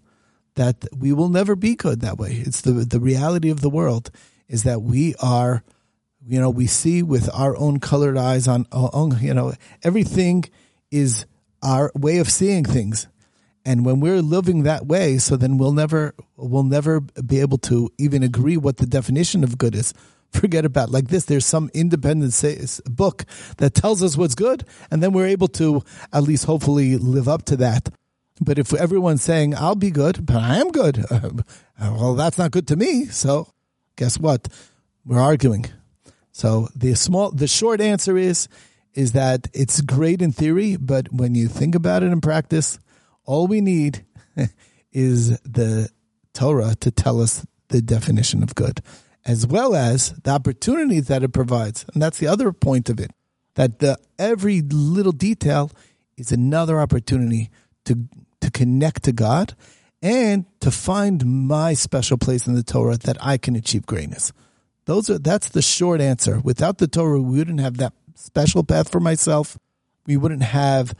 that 0.56 0.86
we 0.95 1.13
will 1.13 1.30
never 1.30 1.56
be 1.56 1.76
good 1.76 2.02
that 2.02 2.17
way. 2.17 2.41
It's 2.45 2.62
the 2.62 2.71
the 2.71 2.99
reality 2.99 3.49
of 3.49 3.62
the 3.62 3.69
world 3.69 4.12
is 4.47 4.63
that 4.63 4.82
we 4.82 5.15
are, 5.15 5.63
you 6.28 6.39
know, 6.39 6.49
we 6.49 6.67
see 6.67 7.02
with 7.02 7.30
our 7.34 7.56
own 7.58 7.80
colored 7.80 8.17
eyes 8.17 8.47
on, 8.47 8.67
on 8.71 9.17
you 9.19 9.34
know, 9.34 9.54
everything 9.84 10.45
is 10.91 11.26
our 11.63 11.91
way 11.95 12.19
of 12.19 12.30
seeing 12.30 12.63
things. 12.63 13.08
And 13.65 13.86
when 13.86 13.99
we're 13.99 14.21
living 14.21 14.63
that 14.63 14.86
way, 14.86 15.17
so 15.17 15.38
then 15.38 15.58
we'll 15.58 15.71
never 15.71 16.13
we'll 16.36 16.63
never 16.63 16.99
be 16.99 17.39
able 17.39 17.58
to 17.60 17.89
even 17.97 18.21
agree 18.23 18.58
what 18.58 18.78
the 18.78 18.86
definition 18.86 19.43
of 19.43 19.58
good 19.58 19.76
is. 19.76 19.93
Forget 20.32 20.65
about 20.65 20.89
like 20.89 21.08
this. 21.08 21.26
There's 21.26 21.45
some 21.45 21.69
independent 21.73 22.34
book 22.86 23.26
that 23.58 23.76
tells 23.76 24.02
us 24.02 24.17
what's 24.17 24.36
good, 24.36 24.65
and 24.91 25.02
then 25.02 25.13
we're 25.13 25.28
able 25.28 25.47
to 25.49 25.84
at 26.12 26.23
least 26.23 26.45
hopefully 26.45 26.97
live 26.97 27.28
up 27.28 27.45
to 27.45 27.56
that. 27.58 27.89
But 28.41 28.58
if 28.58 28.73
everyone's 28.73 29.23
saying 29.23 29.56
I'll 29.56 29.76
be 29.76 29.91
good, 29.91 30.26
but 30.26 30.38
I 30.38 30.58
am 30.58 30.71
good, 30.71 31.06
well, 31.80 32.15
that's 32.15 32.38
not 32.38 32.52
good 32.52 32.67
to 32.69 32.76
me. 32.76 33.06
So, 33.06 33.54
guess 33.95 34.19
what? 34.19 34.47
We're 35.06 35.19
arguing. 35.19 35.67
So 36.32 36.67
the 36.76 36.95
small, 36.95 37.32
the 37.32 37.47
short 37.47 37.80
answer 37.80 38.17
is, 38.17 38.47
is 38.95 39.12
that 39.12 39.47
it's 39.54 39.82
great 39.82 40.21
in 40.21 40.32
theory, 40.32 40.78
but 40.78 41.13
when 41.13 41.36
you 41.36 41.47
think 41.47 41.76
about 41.76 42.04
it 42.04 42.12
in 42.12 42.21
practice, 42.21 42.80
all 43.26 43.48
we 43.48 43.62
need 43.62 44.06
is 44.92 45.40
the 45.42 45.90
Torah 46.34 46.76
to 46.80 46.92
tell 46.92 47.22
us 47.22 47.46
the 47.70 47.82
definition 47.82 48.44
of 48.44 48.56
good, 48.56 48.82
as 49.26 49.48
well 49.48 49.76
as 49.76 50.14
the 50.24 50.32
opportunity 50.32 51.00
that 51.00 51.24
it 51.24 51.34
provides. 51.34 51.86
And 51.94 52.02
that's 52.02 52.20
the 52.20 52.28
other 52.28 52.52
point 52.52 52.90
of 52.90 53.00
it, 53.00 53.12
that 53.56 53.80
the 53.80 53.98
every 54.20 54.62
little 54.62 55.12
detail 55.12 55.72
is 56.18 56.32
another 56.32 56.80
opportunity 56.80 57.50
to 57.86 58.08
to 58.42 58.52
connect 58.52 59.04
to 59.04 59.12
God 59.12 59.56
and 60.02 60.46
to 60.60 60.70
find 60.70 61.48
my 61.48 61.74
special 61.74 62.18
place 62.18 62.46
in 62.46 62.56
the 62.56 62.64
Torah 62.64 62.98
that 62.98 63.18
I 63.22 63.38
can 63.38 63.56
achieve 63.56 63.86
greatness. 63.86 64.34
Those 64.86 65.10
are 65.10 65.18
that's 65.18 65.50
the 65.50 65.62
short 65.62 66.02
answer. 66.02 66.40
Without 66.40 66.78
the 66.78 66.88
Torah, 66.88 67.22
we 67.22 67.38
wouldn't 67.38 67.62
have 67.62 67.78
that 67.78 67.94
special 68.16 68.64
path 68.64 68.92
for 68.92 69.00
myself. 69.00 69.58
We 70.06 70.18
wouldn't 70.18 70.44
have 70.44 70.94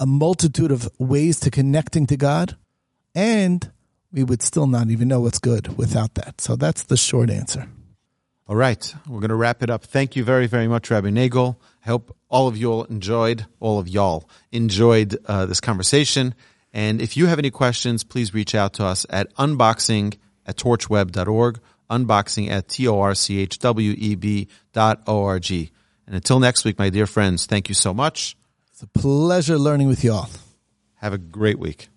a 0.00 0.06
multitude 0.06 0.70
of 0.70 0.88
ways 0.98 1.40
to 1.40 1.50
connecting 1.50 2.06
to 2.06 2.16
God, 2.16 2.56
and 3.14 3.70
we 4.12 4.24
would 4.24 4.42
still 4.42 4.66
not 4.66 4.90
even 4.90 5.08
know 5.08 5.20
what's 5.20 5.38
good 5.38 5.76
without 5.76 6.14
that. 6.14 6.40
So 6.40 6.56
that's 6.56 6.84
the 6.84 6.96
short 6.96 7.30
answer. 7.30 7.68
All 8.46 8.56
right, 8.56 8.94
we're 9.08 9.20
going 9.20 9.30
to 9.30 9.36
wrap 9.36 9.62
it 9.62 9.70
up. 9.70 9.84
Thank 9.84 10.16
you 10.16 10.24
very, 10.24 10.46
very 10.46 10.68
much, 10.68 10.90
Rabbi 10.90 11.08
Nagel. 11.08 11.56
I 11.84 11.88
hope 11.88 12.14
all 12.28 12.46
of 12.46 12.58
you 12.58 12.70
all 12.70 12.84
enjoyed, 12.84 13.46
all 13.58 13.78
of 13.78 13.88
y'all 13.88 14.28
enjoyed 14.52 15.16
uh, 15.24 15.46
this 15.46 15.60
conversation. 15.60 16.34
And 16.72 17.00
if 17.00 17.16
you 17.16 17.26
have 17.26 17.38
any 17.38 17.50
questions, 17.50 18.04
please 18.04 18.34
reach 18.34 18.54
out 18.54 18.74
to 18.74 18.84
us 18.84 19.06
at 19.08 19.34
unboxing 19.36 20.18
at 20.44 20.56
torchweb.org, 20.56 21.60
unboxing 21.90 22.50
at 22.50 22.68
T-O-R-C-H-W-E-B 22.68 24.48
dot 24.74 25.02
O-R-G. 25.06 25.70
And 26.06 26.14
until 26.14 26.38
next 26.38 26.64
week, 26.64 26.78
my 26.78 26.90
dear 26.90 27.06
friends, 27.06 27.46
thank 27.46 27.70
you 27.70 27.74
so 27.74 27.94
much. 27.94 28.36
It's 28.84 28.96
a 28.96 29.00
pleasure 29.00 29.58
learning 29.58 29.88
with 29.88 30.04
you 30.04 30.12
all. 30.12 30.28
Have 30.96 31.14
a 31.14 31.18
great 31.18 31.58
week. 31.58 31.88